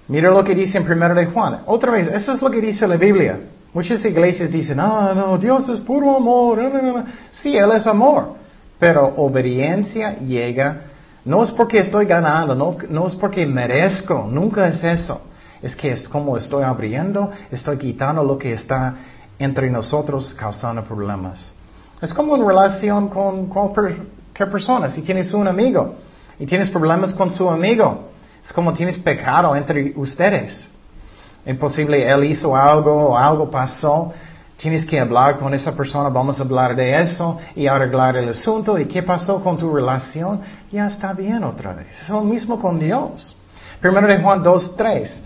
Mira 0.07 0.31
lo 0.31 0.43
que 0.43 0.55
dice 0.55 0.77
en 0.77 0.91
1 0.91 1.15
de 1.15 1.25
Juan. 1.27 1.61
Otra 1.65 1.91
vez, 1.91 2.07
eso 2.07 2.33
es 2.33 2.41
lo 2.41 2.49
que 2.49 2.59
dice 2.61 2.87
la 2.87 2.97
Biblia. 2.97 3.39
Muchas 3.73 4.03
iglesias 4.03 4.51
dicen, 4.51 4.79
ah, 4.79 5.13
no, 5.15 5.37
Dios 5.37 5.69
es 5.69 5.79
puro 5.79 6.15
amor. 6.17 7.05
Sí, 7.31 7.55
Él 7.55 7.71
es 7.71 7.87
amor. 7.87 8.35
Pero 8.77 9.13
obediencia 9.15 10.17
llega 10.17 10.91
no 11.23 11.43
es 11.43 11.51
porque 11.51 11.79
estoy 11.79 12.05
ganando, 12.05 12.55
no, 12.55 13.07
es 13.07 13.15
porque 13.15 13.45
merezco, 13.45 14.27
nunca 14.29 14.67
es 14.67 14.83
eso. 14.83 15.21
Es 15.61 15.75
que 15.75 15.91
es 15.91 16.09
como 16.09 16.35
estoy 16.35 16.63
abriendo, 16.63 17.29
estoy 17.51 17.77
quitando 17.77 18.23
lo 18.23 18.37
que 18.37 18.53
está 18.53 18.95
entre 19.37 19.69
nosotros 19.69 20.33
causando 20.33 20.83
problemas. 20.83 21.53
Es 22.01 22.13
como 22.13 22.35
en 22.35 22.45
relación 22.45 23.09
con 23.09 23.47
cualquier 23.47 24.49
persona. 24.51 24.89
Si 24.89 25.01
tienes 25.01 25.33
un 25.33 25.47
amigo 25.47 25.95
y 26.39 26.45
tienes 26.45 26.69
problemas 26.69 27.13
con 27.13 27.31
su 27.31 27.49
amigo, 27.49 28.09
es 28.43 28.51
como 28.51 28.73
tienes 28.73 28.97
pecado 28.97 29.55
entre 29.55 29.93
ustedes. 29.95 30.67
Imposible, 31.45 32.09
él 32.09 32.25
hizo 32.25 32.55
algo 32.55 33.09
o 33.09 33.17
algo 33.17 33.49
pasó 33.49 34.13
Tienes 34.61 34.85
que 34.85 34.99
hablar 34.99 35.39
con 35.39 35.55
esa 35.55 35.75
persona, 35.75 36.09
vamos 36.09 36.39
a 36.39 36.43
hablar 36.43 36.75
de 36.75 37.01
eso 37.01 37.39
y 37.55 37.65
arreglar 37.65 38.15
el 38.15 38.29
asunto. 38.29 38.77
¿Y 38.77 38.85
qué 38.85 39.01
pasó 39.01 39.41
con 39.43 39.57
tu 39.57 39.73
relación? 39.73 40.39
Ya 40.71 40.85
está 40.85 41.13
bien 41.13 41.43
otra 41.43 41.73
vez. 41.73 41.99
Es 41.99 42.09
lo 42.09 42.21
mismo 42.21 42.59
con 42.59 42.77
Dios. 42.77 43.35
Primero 43.79 44.05
de 44.05 44.21
Juan 44.21 44.43
2, 44.43 44.75
3. 44.77 45.23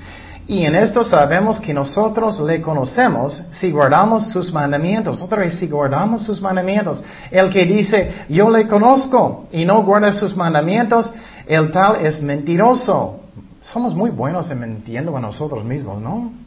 Y 0.47 0.63
en 0.63 0.75
esto 0.75 1.03
sabemos 1.03 1.59
que 1.59 1.73
nosotros 1.73 2.39
le 2.39 2.61
conocemos 2.61 3.41
si 3.51 3.71
guardamos 3.71 4.31
sus 4.31 4.53
mandamientos. 4.53 5.21
Otra 5.21 5.39
vez, 5.39 5.55
si 5.55 5.67
guardamos 5.67 6.23
sus 6.23 6.39
mandamientos. 6.39 7.01
El 7.31 7.49
que 7.49 7.65
dice, 7.65 8.25
yo 8.29 8.49
le 8.51 8.67
conozco 8.67 9.47
y 9.51 9.65
no 9.65 9.83
guarda 9.83 10.13
sus 10.13 10.35
mandamientos, 10.35 11.11
el 11.47 11.71
tal 11.71 12.05
es 12.05 12.21
mentiroso. 12.21 13.21
Somos 13.59 13.95
muy 13.95 14.11
buenos 14.11 14.51
en 14.51 14.59
mintiendo 14.59 15.17
a 15.17 15.19
nosotros 15.19 15.63
mismos, 15.65 15.99
¿no? 15.99 16.45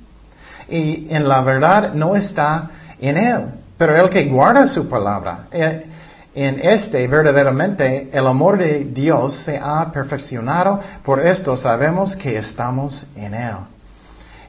y 0.69 1.07
en 1.11 1.29
la 1.29 1.41
verdad 1.41 1.95
no 1.95 2.15
está 2.15 2.71
en 3.01 3.17
él. 3.17 3.47
Pero 3.77 3.97
el 3.97 4.11
que 4.11 4.27
guarda 4.27 4.67
su 4.67 4.89
palabra, 4.89 5.47
eh, 5.51 5.87
en 6.35 6.61
este 6.61 7.07
verdaderamente 7.07 8.11
el 8.13 8.27
amor 8.27 8.59
de 8.59 8.85
Dios 8.85 9.35
se 9.45 9.59
ha 9.59 9.91
perfeccionado, 9.91 10.81
por 11.05 11.25
esto 11.25 11.57
sabemos 11.57 12.15
que 12.17 12.37
estamos 12.37 13.07
en 13.17 13.35
él. 13.35 13.57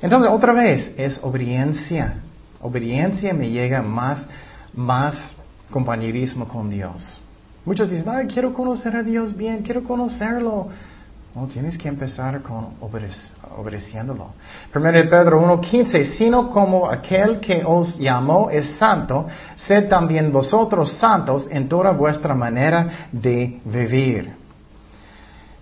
Entonces, 0.02 0.32
otra 0.32 0.54
vez, 0.54 0.94
es 0.98 1.20
obediencia. 1.24 2.16
Obediencia 2.62 3.34
me 3.34 3.50
llega 3.50 3.82
más, 3.82 4.26
más 4.74 5.36
compañerismo 5.70 6.48
con 6.48 6.70
Dios. 6.70 7.20
Muchos 7.66 7.90
dicen, 7.90 8.10
ay, 8.10 8.28
quiero 8.28 8.54
conocer 8.54 8.96
a 8.96 9.04
Dios 9.04 9.36
bien, 9.36 9.62
quiero 9.62 9.84
conocerlo. 9.84 10.70
No, 11.36 11.46
tienes 11.46 11.78
que 11.78 11.88
empezar 11.88 12.42
con 12.42 12.70
obedeciéndolo. 12.82 14.32
Primero 14.72 14.98
de 14.98 15.04
Pedro 15.04 15.40
1.15, 15.42 16.06
sino 16.18 16.50
como 16.50 16.90
aquel 16.90 17.40
que 17.40 17.64
os 17.64 17.98
llamó 18.00 18.50
es 18.50 18.66
santo, 18.78 19.28
sed 19.56 19.88
también 19.88 20.32
vosotros 20.32 20.94
santos 20.94 21.48
en 21.52 21.70
toda 21.70 21.92
vuestra 21.92 22.34
manera 22.34 23.08
de 23.12 23.60
vivir. 23.64 24.39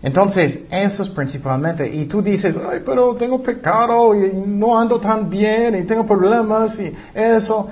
Entonces, 0.02 0.60
eso 0.70 1.04
es 1.04 1.10
principalmente, 1.10 1.88
y 1.92 2.06
tú 2.06 2.22
dices, 2.22 2.58
ay, 2.70 2.82
pero 2.86 3.16
tengo 3.16 3.42
pecado 3.42 4.14
y 4.14 4.32
no 4.46 4.80
ando 4.80 5.00
tan 5.00 5.30
bien 5.30 5.76
y 5.76 5.84
tengo 5.86 6.06
problemas 6.06 6.80
y 6.80 6.94
eso. 7.14 7.68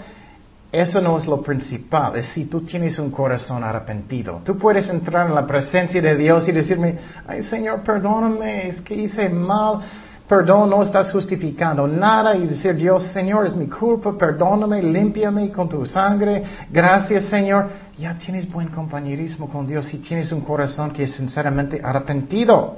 Eso 0.71 0.99
no 0.99 1.17
es 1.17 1.25
lo 1.25 1.41
principal, 1.41 2.17
es 2.17 2.25
si 2.25 2.45
tú 2.45 2.61
tienes 2.61 2.99
un 2.99 3.09
corazón 3.09 3.63
arrepentido. 3.63 4.41
Tú 4.43 4.57
puedes 4.57 4.89
entrar 4.89 5.27
en 5.27 5.33
la 5.33 5.47
presencia 5.47 6.01
de 6.01 6.17
Dios 6.17 6.49
y 6.49 6.51
decirme, 6.51 6.97
ay 7.25 7.43
Señor, 7.43 7.81
perdóname, 7.81 8.67
es 8.67 8.81
que 8.81 8.93
hice 8.93 9.29
mal. 9.29 9.79
Perdón, 10.27 10.71
no 10.71 10.81
estás 10.81 11.11
justificando 11.11 11.87
nada 11.87 12.35
y 12.35 12.47
decir, 12.47 12.75
Dios, 12.75 13.03
Señor, 13.03 13.45
es 13.45 13.55
mi 13.55 13.67
culpa, 13.67 14.17
perdóname, 14.17 14.81
límpiame 14.81 15.51
con 15.51 15.69
tu 15.69 15.85
sangre, 15.85 16.43
gracias, 16.71 17.25
Señor. 17.25 17.69
Ya 17.97 18.17
tienes 18.17 18.51
buen 18.51 18.69
compañerismo 18.69 19.47
con 19.47 19.67
Dios 19.67 19.93
y 19.93 19.99
tienes 19.99 20.31
un 20.31 20.41
corazón 20.41 20.91
que 20.91 21.03
es 21.03 21.13
sinceramente 21.13 21.79
arrepentido. 21.83 22.77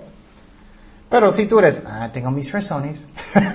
Pero 1.09 1.31
si 1.31 1.45
tú 1.45 1.59
eres, 1.59 1.81
ah, 1.85 2.09
tengo 2.11 2.31
mis 2.31 2.51
razones. 2.51 3.05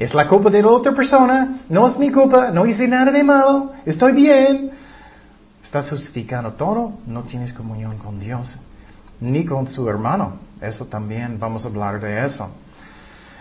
Es 0.00 0.14
la 0.14 0.26
culpa 0.26 0.48
de 0.48 0.62
la 0.62 0.68
otra 0.68 0.94
persona, 0.94 1.60
no 1.68 1.86
es 1.86 1.98
mi 1.98 2.10
culpa, 2.10 2.50
no 2.50 2.64
hice 2.64 2.88
nada 2.88 3.12
de 3.12 3.22
malo, 3.22 3.72
estoy 3.84 4.12
bien. 4.12 4.70
Estás 5.62 5.90
justificando 5.90 6.54
todo, 6.54 6.94
no 7.06 7.24
tienes 7.24 7.52
comunión 7.52 7.98
con 7.98 8.18
Dios, 8.18 8.56
ni 9.20 9.44
con 9.44 9.66
su 9.66 9.86
hermano. 9.90 10.38
Eso 10.60 10.86
también 10.86 11.38
vamos 11.38 11.64
a 11.64 11.68
hablar 11.68 12.00
de 12.00 12.26
eso. 12.26 12.48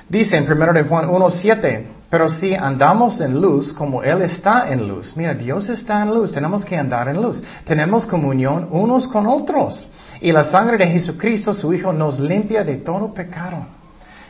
Dice 0.07 0.37
en 0.37 0.51
1 0.51 0.73
de 0.73 0.83
Juan 0.83 1.07
1.7, 1.07 1.85
pero 2.09 2.27
si 2.27 2.55
andamos 2.55 3.21
en 3.21 3.39
luz 3.39 3.71
como 3.71 4.01
Él 4.01 4.23
está 4.23 4.71
en 4.71 4.87
luz, 4.87 5.15
mira, 5.15 5.35
Dios 5.35 5.69
está 5.69 6.01
en 6.01 6.09
luz, 6.09 6.31
tenemos 6.33 6.65
que 6.65 6.75
andar 6.75 7.07
en 7.09 7.21
luz, 7.21 7.43
tenemos 7.65 8.07
comunión 8.07 8.67
unos 8.71 9.07
con 9.07 9.27
otros. 9.27 9.87
Y 10.19 10.31
la 10.31 10.43
sangre 10.43 10.77
de 10.77 10.87
Jesucristo, 10.87 11.53
su 11.53 11.71
Hijo, 11.73 11.93
nos 11.93 12.19
limpia 12.19 12.63
de 12.63 12.77
todo 12.77 13.13
pecado. 13.13 13.65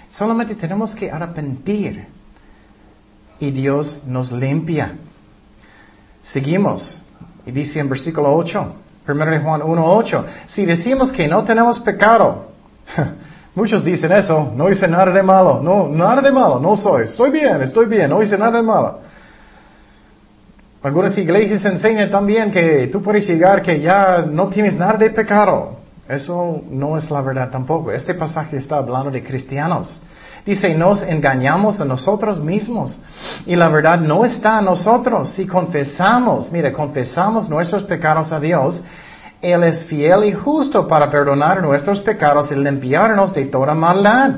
Solamente 0.09 0.55
tenemos 0.55 0.93
que 0.93 1.09
arrepentir 1.09 2.07
y 3.39 3.51
Dios 3.51 4.01
nos 4.05 4.31
limpia. 4.31 4.95
Seguimos. 6.21 7.01
Y 7.45 7.51
dice 7.51 7.79
en 7.79 7.89
versículo 7.89 8.35
8, 8.35 8.73
1 9.07 9.25
Juan 9.41 9.61
1.8, 9.61 10.25
si 10.47 10.65
decimos 10.65 11.11
que 11.11 11.27
no 11.27 11.43
tenemos 11.43 11.79
pecado, 11.79 12.48
muchos 13.55 13.83
dicen 13.83 14.11
eso, 14.11 14.51
no 14.55 14.69
hice 14.69 14.87
nada 14.87 15.11
de 15.11 15.23
malo, 15.23 15.59
no, 15.61 15.87
nada 15.87 16.21
de 16.21 16.31
malo, 16.31 16.59
no 16.59 16.75
soy, 16.75 17.05
estoy 17.05 17.31
bien, 17.31 17.61
estoy 17.61 17.85
bien, 17.85 18.09
no 18.09 18.21
hice 18.21 18.37
nada 18.37 18.57
de 18.57 18.63
malo. 18.63 18.99
Algunas 20.81 21.17
iglesias 21.17 21.65
enseñan 21.65 22.09
también 22.09 22.51
que 22.51 22.87
tú 22.87 23.01
puedes 23.01 23.27
llegar 23.27 23.61
que 23.61 23.81
ya 23.81 24.25
no 24.25 24.47
tienes 24.47 24.75
nada 24.75 24.93
de 24.93 25.09
pecado. 25.09 25.77
Eso 26.07 26.61
no 26.69 26.97
es 26.97 27.11
la 27.11 27.21
verdad 27.21 27.49
tampoco. 27.49 27.91
Este 27.91 28.13
pasaje 28.13 28.57
está 28.57 28.77
hablando 28.77 29.11
de 29.11 29.21
cristianos. 29.21 30.01
Dice, 30.45 30.73
nos 30.75 31.03
engañamos 31.03 31.81
a 31.81 31.85
nosotros 31.85 32.39
mismos. 32.39 32.97
Y 33.45 33.57
la 33.57 33.67
verdad 33.67 33.99
no 33.99 34.23
está 34.23 34.59
en 34.59 34.65
nosotros. 34.65 35.29
Si 35.31 35.45
confesamos, 35.45 36.49
mire, 36.49 36.71
confesamos 36.71 37.49
nuestros 37.49 37.83
pecados 37.83 38.31
a 38.31 38.39
Dios, 38.39 38.81
Él 39.41 39.63
es 39.63 39.85
fiel 39.85 40.25
y 40.25 40.33
justo 40.33 40.87
para 40.87 41.09
perdonar 41.09 41.61
nuestros 41.61 42.01
pecados 42.01 42.51
y 42.51 42.55
limpiarnos 42.55 43.33
de 43.33 43.45
toda 43.45 43.73
maldad. 43.73 44.31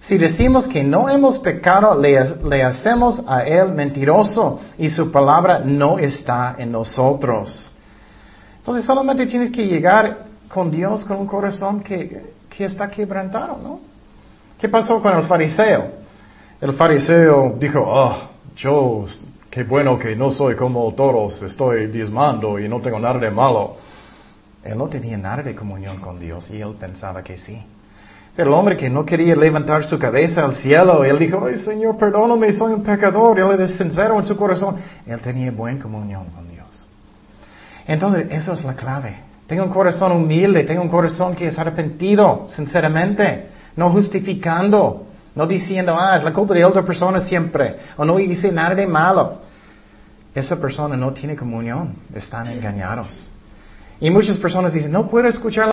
Si 0.00 0.16
decimos 0.16 0.66
que 0.66 0.82
no 0.82 1.08
hemos 1.08 1.38
pecado, 1.38 2.00
le, 2.00 2.62
hacemos 2.62 3.22
a 3.26 3.42
Él 3.42 3.72
mentiroso 3.72 4.60
y 4.78 4.88
su 4.88 5.10
palabra 5.10 5.60
no 5.64 5.98
está 5.98 6.54
en 6.58 6.72
nosotros. 6.72 7.70
Entonces 8.58 8.86
solamente 8.86 9.26
tienes 9.26 9.50
que 9.50 9.66
llegar 9.66 10.26
con 10.48 10.70
Dios 10.70 11.04
con 11.04 11.18
un 11.18 11.26
corazón 11.26 11.80
que, 11.80 12.32
que 12.48 12.64
está 12.64 12.88
quebrantado, 12.88 13.58
¿no? 13.62 13.80
¿Qué 14.58 14.68
pasó 14.68 15.02
con 15.02 15.14
el 15.14 15.24
fariseo? 15.24 15.88
El 16.60 16.72
fariseo 16.72 17.56
dijo, 17.58 17.92
ah, 17.94 18.30
yo, 18.56 19.04
qué 19.50 19.64
bueno 19.64 19.98
que 19.98 20.16
no 20.16 20.30
soy 20.30 20.56
como 20.56 20.92
todos, 20.94 21.42
estoy 21.42 21.88
diezmando 21.88 22.58
y 22.58 22.68
no 22.68 22.80
tengo 22.80 22.98
nada 22.98 23.18
de 23.18 23.30
malo. 23.30 23.76
Él 24.66 24.78
no 24.78 24.88
tenía 24.88 25.16
nada 25.16 25.42
de 25.42 25.54
comunión 25.54 25.98
con 26.00 26.18
Dios 26.18 26.50
y 26.50 26.60
él 26.60 26.74
pensaba 26.78 27.22
que 27.22 27.38
sí. 27.38 27.62
Pero 28.34 28.50
el 28.50 28.54
hombre 28.54 28.76
que 28.76 28.90
no 28.90 29.04
quería 29.06 29.34
levantar 29.34 29.84
su 29.84 29.98
cabeza 29.98 30.44
al 30.44 30.56
cielo, 30.56 31.04
él 31.04 31.18
dijo, 31.18 31.46
ay 31.46 31.56
Señor, 31.56 31.96
perdóname, 31.96 32.52
soy 32.52 32.74
un 32.74 32.82
pecador. 32.82 33.38
Él 33.38 33.60
es 33.60 33.76
sincero 33.76 34.18
en 34.18 34.24
su 34.24 34.36
corazón. 34.36 34.76
Él 35.06 35.20
tenía 35.20 35.50
buena 35.50 35.80
comunión 35.80 36.26
con 36.26 36.48
Dios. 36.48 36.86
Entonces, 37.86 38.26
eso 38.30 38.52
es 38.52 38.64
la 38.64 38.74
clave. 38.74 39.16
Tengo 39.46 39.62
un 39.64 39.70
corazón 39.70 40.12
humilde, 40.12 40.64
tengo 40.64 40.82
un 40.82 40.88
corazón 40.88 41.34
que 41.34 41.46
es 41.46 41.58
arrepentido, 41.58 42.46
sinceramente, 42.48 43.46
no 43.76 43.90
justificando, 43.90 45.06
no 45.34 45.46
diciendo, 45.46 45.96
ah, 45.98 46.16
es 46.16 46.24
la 46.24 46.32
culpa 46.32 46.52
de 46.52 46.64
otra 46.64 46.82
persona 46.82 47.20
siempre, 47.20 47.76
o 47.96 48.04
no 48.04 48.18
hice 48.18 48.50
nada 48.50 48.74
de 48.74 48.86
malo. 48.86 49.38
Esa 50.34 50.60
persona 50.60 50.96
no 50.96 51.12
tiene 51.12 51.36
comunión, 51.36 51.94
están 52.12 52.48
engañados. 52.48 53.30
Y 54.00 54.10
muchas 54.10 54.36
personas 54.36 54.72
dicen, 54.72 54.92
no 54.92 55.08
puedo 55.08 55.28
escuchar 55.28 55.66
la, 55.66 55.72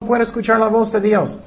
no 0.00 0.08
puedo 0.08 0.22
escuchar 0.22 0.58
la 0.58 0.68
voz 0.68 0.92
de 0.92 1.00
Dios. 1.00 1.38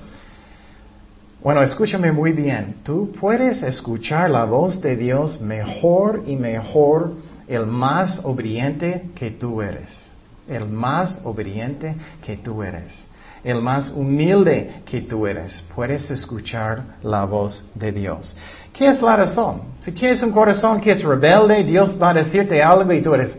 Bueno, 1.42 1.62
escúchame 1.62 2.12
muy 2.12 2.34
bien. 2.34 2.76
Tú 2.84 3.14
puedes 3.20 3.64
escuchar 3.64 4.30
la 4.30 4.44
voz 4.44 4.82
de 4.82 4.96
Dios 4.96 5.40
mejor 5.40 6.24
y 6.28 6.36
mejor 6.36 7.14
el 7.48 7.66
más 7.66 8.20
obediente 8.24 9.10
que 9.16 9.32
tú 9.32 9.62
eres. 9.62 10.12
El 10.48 10.68
más 10.68 11.22
obediente 11.24 11.96
que 12.26 12.38
tú 12.38 12.62
eres. 12.62 13.06
El 13.44 13.62
más 13.62 13.90
humilde 13.90 14.82
que 14.86 15.02
tú 15.02 15.26
eres. 15.26 15.64
Puedes 15.74 16.12
escuchar 16.12 16.84
la 17.04 17.24
voz 17.24 17.64
de 17.74 17.94
Dios. 17.94 18.36
¿Qué 18.74 18.88
es 18.88 19.02
la 19.02 19.16
razón? 19.16 19.62
Si 19.80 19.94
tienes 19.94 20.22
un 20.22 20.32
corazón 20.32 20.82
que 20.82 20.92
es 20.92 21.04
rebelde, 21.04 21.64
Dios 21.64 21.96
va 22.02 22.10
a 22.10 22.16
decirte 22.16 22.62
algo 22.62 22.92
y 22.92 23.02
tú 23.02 23.14
eres, 23.14 23.38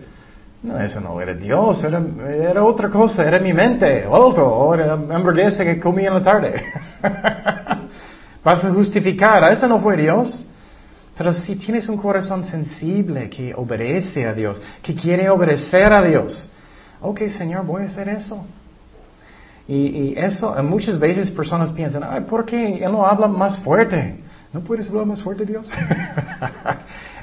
no, 0.62 0.78
eso 0.78 1.00
no 1.00 1.18
era 1.20 1.32
Dios, 1.32 1.82
era, 1.84 2.62
otra 2.62 2.90
cosa, 2.90 3.24
era 3.24 3.38
mi 3.38 3.52
mente, 3.52 4.06
otro, 4.06 4.46
o 4.46 4.74
era 4.74 4.92
hamburguesa 4.92 5.64
que 5.64 5.80
comí 5.80 6.04
en 6.04 6.14
la 6.14 6.22
tarde. 6.22 6.62
Vas 8.44 8.64
a 8.64 8.70
justificar, 8.70 9.50
eso 9.50 9.66
no 9.66 9.80
fue 9.80 9.96
Dios. 9.96 10.46
Pero 11.16 11.32
si 11.32 11.56
tienes 11.56 11.88
un 11.88 11.98
corazón 11.98 12.44
sensible 12.44 13.28
que 13.28 13.54
obedece 13.54 14.26
a 14.26 14.32
Dios, 14.32 14.61
que 14.82 14.94
quiere 14.94 15.28
obedecer 15.28 15.92
a 15.92 16.02
Dios, 16.02 16.48
ok 17.00 17.20
Señor, 17.28 17.64
voy 17.64 17.82
a 17.82 17.86
hacer 17.86 18.08
eso. 18.08 18.44
Y, 19.68 19.74
y 19.74 20.14
eso, 20.16 20.54
muchas 20.62 20.98
veces 20.98 21.30
personas 21.30 21.72
piensan, 21.72 22.04
ay, 22.08 22.22
¿por 22.22 22.44
qué 22.44 22.82
Él 22.84 22.92
no 22.92 23.06
habla 23.06 23.28
más 23.28 23.58
fuerte? 23.61 24.18
¿No 24.52 24.61
puedes 24.61 24.88
hablar 24.88 25.06
más 25.06 25.22
fuerte, 25.22 25.44
Dios? 25.44 25.70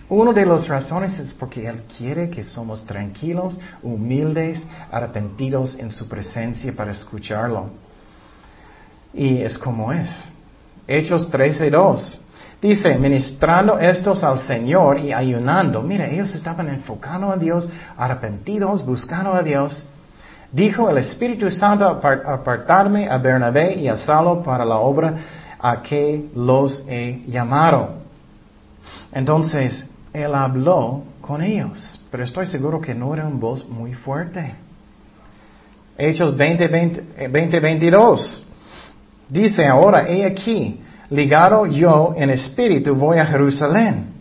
Una 0.09 0.31
de 0.31 0.45
las 0.45 0.67
razones 0.69 1.19
es 1.19 1.33
porque 1.33 1.67
Él 1.67 1.83
quiere 1.97 2.29
que 2.29 2.41
somos 2.41 2.85
tranquilos, 2.85 3.59
humildes, 3.83 4.65
arrepentidos 4.89 5.75
en 5.75 5.91
su 5.91 6.07
presencia 6.07 6.73
para 6.73 6.91
escucharlo. 6.91 7.71
Y 9.13 9.41
es 9.41 9.57
como 9.57 9.91
es. 9.91 10.29
Hechos 10.87 11.29
13.2. 11.29 12.19
Dice, 12.61 12.97
ministrando 12.97 13.77
estos 13.77 14.23
al 14.23 14.39
Señor 14.39 14.97
y 14.99 15.11
ayunando. 15.11 15.81
Mira, 15.81 16.07
ellos 16.07 16.33
estaban 16.33 16.69
enfocando 16.69 17.29
a 17.29 17.35
Dios, 17.35 17.69
arrepentidos, 17.97 18.85
buscando 18.85 19.33
a 19.33 19.43
Dios. 19.43 19.85
Dijo 20.53 20.89
el 20.89 20.99
Espíritu 20.99 21.51
Santo, 21.51 21.85
apartarme 21.85 23.09
a 23.09 23.17
Bernabé 23.17 23.75
y 23.75 23.89
a 23.89 23.97
Saulo 23.97 24.41
para 24.41 24.63
la 24.63 24.77
obra 24.77 25.15
a 25.59 25.81
que 25.81 26.29
los 26.33 26.85
he 26.87 27.23
llamado. 27.27 27.97
Entonces, 29.11 29.85
él 30.23 30.33
habló 30.33 31.03
con 31.21 31.41
ellos, 31.41 31.99
pero 32.11 32.23
estoy 32.23 32.47
seguro 32.47 32.81
que 32.81 32.95
no 32.95 33.13
era 33.13 33.27
una 33.27 33.37
voz 33.37 33.67
muy 33.67 33.93
fuerte. 33.93 34.53
Hechos 35.97 36.35
20, 36.35 36.67
20, 37.29 37.59
22. 37.59 38.45
Dice 39.29 39.65
ahora, 39.65 40.07
he 40.07 40.25
aquí, 40.25 40.81
ligado 41.09 41.65
yo 41.65 42.13
en 42.15 42.29
espíritu 42.29 42.95
voy 42.95 43.17
a 43.17 43.25
Jerusalén, 43.25 44.13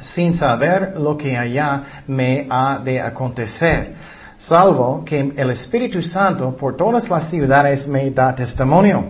sin 0.00 0.34
saber 0.34 0.94
lo 0.98 1.16
que 1.16 1.36
allá 1.36 2.02
me 2.06 2.46
ha 2.48 2.78
de 2.78 3.00
acontecer, 3.00 3.94
salvo 4.38 5.04
que 5.04 5.32
el 5.36 5.50
Espíritu 5.50 6.00
Santo 6.00 6.56
por 6.56 6.76
todas 6.76 7.08
las 7.08 7.28
ciudades 7.30 7.86
me 7.86 8.10
da 8.10 8.34
testimonio, 8.34 9.04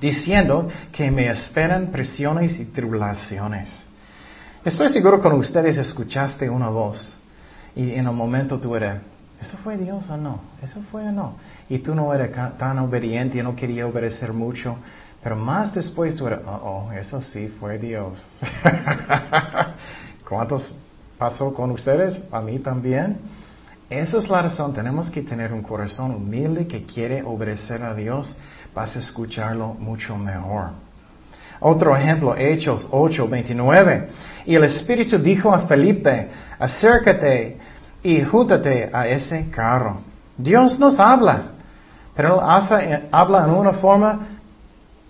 diciendo 0.00 0.68
que 0.90 1.10
me 1.10 1.28
esperan 1.28 1.88
presiones 1.88 2.58
y 2.58 2.64
tribulaciones. 2.66 3.86
Estoy 4.66 4.88
seguro 4.88 5.18
que 5.18 5.28
con 5.28 5.38
ustedes 5.38 5.76
escuchaste 5.76 6.50
una 6.50 6.68
voz 6.70 7.16
y 7.76 7.92
en 7.92 8.08
un 8.08 8.16
momento 8.16 8.58
tú 8.58 8.74
eras, 8.74 8.98
¿eso 9.40 9.56
fue 9.58 9.76
Dios 9.76 10.10
o 10.10 10.16
no? 10.16 10.40
¿Eso 10.60 10.82
fue 10.90 11.06
o 11.06 11.12
no? 11.12 11.36
Y 11.68 11.78
tú 11.78 11.94
no 11.94 12.12
eras 12.12 12.58
tan 12.58 12.80
obediente 12.80 13.38
y 13.38 13.44
no 13.44 13.54
quería 13.54 13.86
obedecer 13.86 14.32
mucho. 14.32 14.76
Pero 15.22 15.36
más 15.36 15.72
después 15.72 16.16
tú 16.16 16.26
eras, 16.26 16.40
oh, 16.44 16.88
oh, 16.88 16.92
eso 16.92 17.22
sí 17.22 17.46
fue 17.60 17.78
Dios. 17.78 18.20
¿Cuántos 20.28 20.74
pasó 21.16 21.54
con 21.54 21.70
ustedes? 21.70 22.20
A 22.32 22.40
mí 22.40 22.58
también. 22.58 23.18
Esa 23.88 24.18
es 24.18 24.28
la 24.28 24.42
razón. 24.42 24.74
Tenemos 24.74 25.10
que 25.10 25.22
tener 25.22 25.52
un 25.52 25.62
corazón 25.62 26.12
humilde 26.12 26.66
que 26.66 26.84
quiere 26.84 27.22
obedecer 27.22 27.84
a 27.84 27.94
Dios. 27.94 28.36
Vas 28.74 28.96
a 28.96 28.98
escucharlo 28.98 29.74
mucho 29.74 30.16
mejor. 30.16 30.85
Otro 31.60 31.96
ejemplo, 31.96 32.36
Hechos 32.36 32.88
8, 32.90 33.28
29. 33.28 34.08
Y 34.46 34.54
el 34.54 34.64
Espíritu 34.64 35.18
dijo 35.18 35.52
a 35.52 35.60
Felipe, 35.66 36.28
acércate 36.58 37.56
y 38.02 38.22
júntate 38.22 38.90
a 38.92 39.08
ese 39.08 39.50
carro. 39.50 40.00
Dios 40.36 40.78
nos 40.78 41.00
habla, 41.00 41.52
pero 42.14 42.40
hace, 42.40 43.08
habla 43.10 43.44
en 43.44 43.50
una 43.50 43.72
forma 43.72 44.28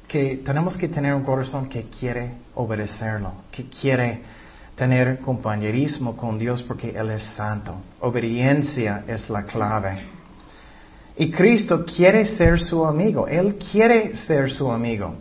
que 0.06 0.40
tenemos 0.44 0.76
que 0.76 0.88
tener 0.88 1.14
un 1.14 1.24
corazón 1.24 1.68
que 1.68 1.88
quiere 1.88 2.30
obedecerlo, 2.54 3.32
que 3.50 3.68
quiere 3.68 4.22
tener 4.76 5.18
compañerismo 5.20 6.16
con 6.16 6.38
Dios 6.38 6.62
porque 6.62 6.90
Él 6.90 7.10
es 7.10 7.24
santo. 7.24 7.74
Obediencia 8.00 9.04
es 9.08 9.28
la 9.28 9.42
clave. 9.42 10.06
Y 11.16 11.30
Cristo 11.30 11.84
quiere 11.84 12.26
ser 12.26 12.60
su 12.60 12.84
amigo, 12.84 13.26
Él 13.26 13.56
quiere 13.56 14.14
ser 14.16 14.50
su 14.50 14.70
amigo. 14.70 15.14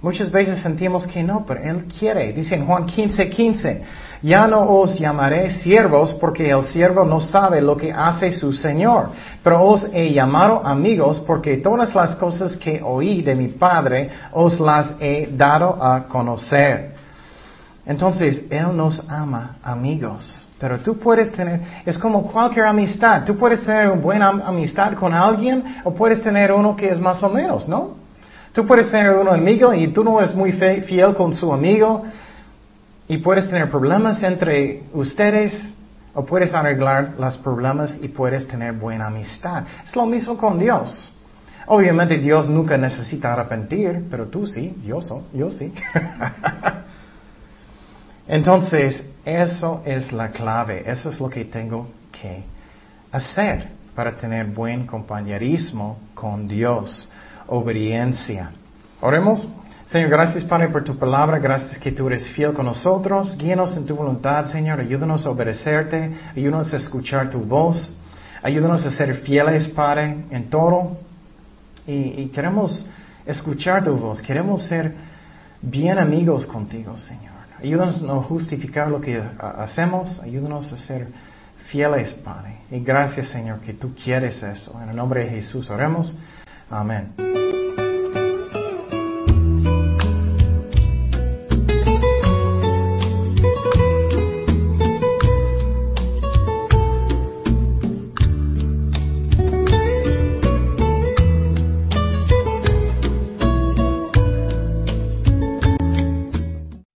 Muchas 0.00 0.30
veces 0.30 0.60
sentimos 0.60 1.08
que 1.08 1.24
no, 1.24 1.44
pero 1.44 1.60
Él 1.60 1.86
quiere. 1.86 2.32
Dice 2.32 2.54
en 2.54 2.66
Juan 2.66 2.86
15, 2.86 3.28
15, 3.28 3.82
ya 4.22 4.46
no 4.46 4.60
os 4.60 4.96
llamaré 4.96 5.50
siervos 5.50 6.14
porque 6.14 6.50
el 6.50 6.64
siervo 6.66 7.04
no 7.04 7.20
sabe 7.20 7.60
lo 7.60 7.76
que 7.76 7.92
hace 7.92 8.30
su 8.32 8.52
Señor, 8.52 9.10
pero 9.42 9.60
os 9.62 9.88
he 9.92 10.12
llamado 10.12 10.64
amigos 10.64 11.18
porque 11.18 11.56
todas 11.56 11.92
las 11.96 12.14
cosas 12.14 12.56
que 12.56 12.80
oí 12.80 13.22
de 13.22 13.34
mi 13.34 13.48
Padre 13.48 14.10
os 14.32 14.60
las 14.60 14.92
he 15.00 15.30
dado 15.32 15.82
a 15.82 16.06
conocer. 16.06 16.94
Entonces, 17.84 18.44
Él 18.50 18.76
nos 18.76 19.02
ama 19.08 19.56
amigos. 19.64 20.46
Pero 20.60 20.78
tú 20.78 20.96
puedes 20.98 21.32
tener, 21.32 21.60
es 21.86 21.98
como 21.98 22.22
cualquier 22.30 22.66
amistad. 22.66 23.24
Tú 23.24 23.36
puedes 23.36 23.64
tener 23.64 23.88
una 23.88 24.00
buena 24.00 24.28
amistad 24.44 24.92
con 24.92 25.12
alguien 25.12 25.64
o 25.82 25.92
puedes 25.92 26.20
tener 26.20 26.52
uno 26.52 26.76
que 26.76 26.88
es 26.90 27.00
más 27.00 27.22
o 27.22 27.30
menos, 27.30 27.66
¿no? 27.66 28.07
Tú 28.52 28.66
puedes 28.66 28.90
tener 28.90 29.12
un 29.12 29.28
amigo 29.28 29.72
y 29.74 29.88
tú 29.88 30.02
no 30.02 30.18
eres 30.18 30.34
muy 30.34 30.52
fiel 30.52 31.14
con 31.14 31.34
su 31.34 31.52
amigo 31.52 32.04
y 33.06 33.18
puedes 33.18 33.48
tener 33.48 33.70
problemas 33.70 34.22
entre 34.22 34.84
ustedes 34.92 35.74
o 36.14 36.24
puedes 36.24 36.52
arreglar 36.52 37.14
los 37.18 37.36
problemas 37.38 37.94
y 38.00 38.08
puedes 38.08 38.48
tener 38.48 38.72
buena 38.72 39.06
amistad. 39.06 39.64
Es 39.84 39.94
lo 39.94 40.06
mismo 40.06 40.36
con 40.36 40.58
Dios. 40.58 41.12
Obviamente 41.66 42.18
Dios 42.18 42.48
nunca 42.48 42.78
necesita 42.78 43.34
arrepentir, 43.34 44.06
pero 44.10 44.26
tú 44.26 44.46
sí, 44.46 44.74
yo, 44.84 45.00
yo 45.34 45.50
sí. 45.50 45.72
Entonces, 48.26 49.04
eso 49.24 49.82
es 49.84 50.12
la 50.12 50.30
clave, 50.30 50.90
eso 50.90 51.10
es 51.10 51.20
lo 51.20 51.28
que 51.28 51.44
tengo 51.44 51.88
que 52.10 52.42
hacer 53.12 53.68
para 53.94 54.12
tener 54.12 54.46
buen 54.46 54.86
compañerismo 54.86 55.98
con 56.14 56.48
Dios 56.48 57.08
obediencia. 57.48 58.50
Oremos. 59.00 59.48
Señor, 59.86 60.10
gracias 60.10 60.44
Padre 60.44 60.68
por 60.68 60.84
tu 60.84 60.98
palabra, 60.98 61.38
gracias 61.38 61.78
que 61.78 61.92
tú 61.92 62.08
eres 62.08 62.28
fiel 62.28 62.52
con 62.52 62.66
nosotros, 62.66 63.38
guíanos 63.38 63.74
en 63.74 63.86
tu 63.86 63.96
voluntad, 63.96 64.44
Señor, 64.44 64.80
ayúdanos 64.80 65.24
a 65.24 65.30
obedecerte, 65.30 66.12
ayúdanos 66.36 66.74
a 66.74 66.76
escuchar 66.76 67.30
tu 67.30 67.40
voz, 67.40 67.96
ayúdanos 68.42 68.84
a 68.84 68.90
ser 68.90 69.14
fieles, 69.14 69.66
Padre, 69.68 70.24
en 70.30 70.50
todo. 70.50 70.98
Y, 71.86 72.26
queremos 72.26 72.84
escuchar 73.24 73.82
tu 73.82 73.96
voz, 73.96 74.20
queremos 74.20 74.62
ser 74.64 74.92
bien 75.62 75.98
amigos 75.98 76.44
contigo, 76.44 76.98
Señor. 76.98 77.32
Ayúdanos 77.58 78.02
a 78.02 78.14
justificar 78.24 78.88
lo 78.88 79.00
que 79.00 79.22
hacemos, 79.38 80.20
ayúdanos 80.20 80.70
a 80.70 80.76
ser 80.76 81.08
fieles, 81.70 82.12
Padre. 82.12 82.58
Y 82.70 82.80
gracias, 82.80 83.28
Señor, 83.28 83.60
que 83.60 83.72
tú 83.72 83.94
quieres 83.94 84.42
eso. 84.42 84.78
En 84.82 84.90
el 84.90 84.96
nombre 84.96 85.24
de 85.24 85.30
Jesús 85.30 85.70
oremos. 85.70 86.14
Amen. 86.70 87.57